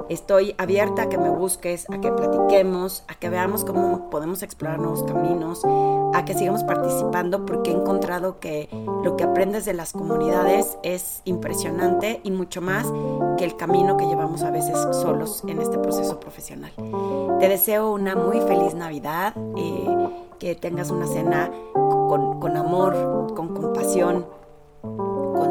Estoy 0.08 0.54
abierta 0.58 1.02
a 1.02 1.08
que 1.08 1.18
me 1.18 1.30
busques, 1.30 1.86
a 1.90 2.00
que 2.00 2.10
platiquemos, 2.10 3.04
a 3.08 3.14
que 3.14 3.28
veamos 3.28 3.64
cómo 3.64 4.10
podemos 4.10 4.42
explorar 4.42 4.80
nuevos 4.80 5.04
caminos, 5.04 5.62
a 6.14 6.24
que 6.24 6.34
sigamos 6.34 6.64
participando 6.64 7.46
porque 7.46 7.70
he 7.70 7.74
encontrado 7.74 8.40
que 8.40 8.68
lo 9.04 9.16
que 9.16 9.24
aprendes 9.24 9.64
de 9.64 9.74
las 9.74 9.92
comunidades 9.92 10.78
es 10.82 11.22
impresionante 11.24 12.20
y 12.24 12.30
mucho 12.30 12.60
más 12.60 12.86
que 13.38 13.44
el 13.44 13.56
camino 13.56 13.96
que 13.96 14.06
llevamos 14.06 14.42
a 14.42 14.50
veces 14.50 14.76
solos 14.92 15.44
en 15.46 15.60
este 15.60 15.78
proceso 15.78 16.18
profesional. 16.18 16.72
Te 17.38 17.48
deseo 17.48 17.92
una 17.92 18.16
muy 18.16 18.40
feliz 18.40 18.74
Navidad, 18.74 19.34
eh, 19.56 20.08
que 20.38 20.56
tengas 20.56 20.90
una 20.90 21.06
cena 21.06 21.50
con, 21.72 22.40
con 22.40 22.56
amor, 22.56 23.32
con 23.34 23.54
compasión 23.54 24.26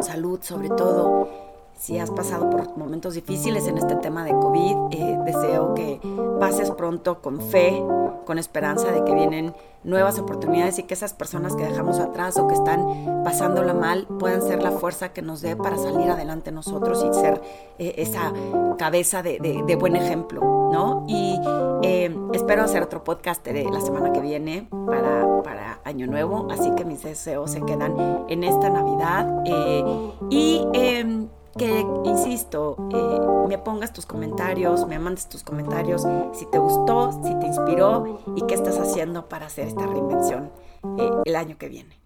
con 0.01 0.03
salud 0.03 0.39
sobre 0.41 0.69
todo. 0.69 1.29
Si 1.77 1.97
has 1.97 2.11
pasado 2.11 2.49
por 2.49 2.77
momentos 2.77 3.15
difíciles 3.15 3.67
en 3.67 3.77
este 3.77 3.95
tema 3.95 4.23
de 4.23 4.31
COVID, 4.31 4.75
eh, 4.91 5.17
deseo 5.25 5.73
que 5.73 5.99
pases 6.39 6.69
pronto 6.69 7.21
con 7.21 7.41
fe, 7.41 7.83
con 8.25 8.37
esperanza 8.37 8.91
de 8.91 9.03
que 9.03 9.15
vienen 9.15 9.55
nuevas 9.83 10.19
oportunidades 10.19 10.77
y 10.77 10.83
que 10.83 10.93
esas 10.93 11.13
personas 11.13 11.55
que 11.55 11.63
dejamos 11.63 11.99
atrás 11.99 12.37
o 12.37 12.47
que 12.47 12.53
están 12.53 13.23
pasándola 13.23 13.73
mal 13.73 14.05
puedan 14.19 14.43
ser 14.43 14.61
la 14.61 14.71
fuerza 14.71 15.09
que 15.09 15.23
nos 15.23 15.41
dé 15.41 15.55
para 15.55 15.75
salir 15.77 16.09
adelante 16.11 16.51
nosotros 16.51 17.03
y 17.03 17.19
ser 17.19 17.41
eh, 17.79 17.95
esa 17.97 18.31
cabeza 18.77 19.23
de, 19.23 19.75
buen 19.79 19.95
ejemplo, 19.95 20.41
¿no? 20.71 21.05
Y 21.07 21.39
eh, 21.81 22.15
espero 22.33 22.63
hacer 22.63 22.83
otro 22.83 23.03
podcast 23.03 23.43
de 23.43 23.63
la 23.63 23.81
semana 23.81 24.13
que 24.13 24.19
viene 24.19 24.67
para, 24.85 25.41
para 25.43 25.70
Año 25.83 26.07
Nuevo, 26.07 26.47
así 26.51 26.71
que 26.75 26.85
mis 26.85 27.03
deseos 27.03 27.51
se 27.51 27.61
quedan 27.61 28.25
en 28.29 28.43
esta 28.43 28.69
Navidad 28.69 29.43
eh, 29.45 29.83
y 30.29 30.65
em, 30.73 31.27
que, 31.57 31.85
insisto, 32.05 32.77
eh, 32.93 33.47
me 33.47 33.57
pongas 33.57 33.91
tus 33.91 34.05
comentarios, 34.05 34.87
me 34.87 34.99
mandes 34.99 35.27
tus 35.27 35.43
comentarios, 35.43 36.05
si 36.33 36.45
te 36.45 36.57
gustó, 36.57 37.11
si 37.23 37.35
te 37.39 37.47
inspiró 37.47 38.19
y 38.35 38.45
qué 38.47 38.55
estás 38.55 38.77
haciendo 38.79 39.27
para 39.27 39.47
hacer 39.47 39.67
esta 39.67 39.85
reinvención 39.85 40.51
eh, 40.97 41.09
el 41.25 41.35
año 41.35 41.57
que 41.57 41.67
viene. 41.67 42.00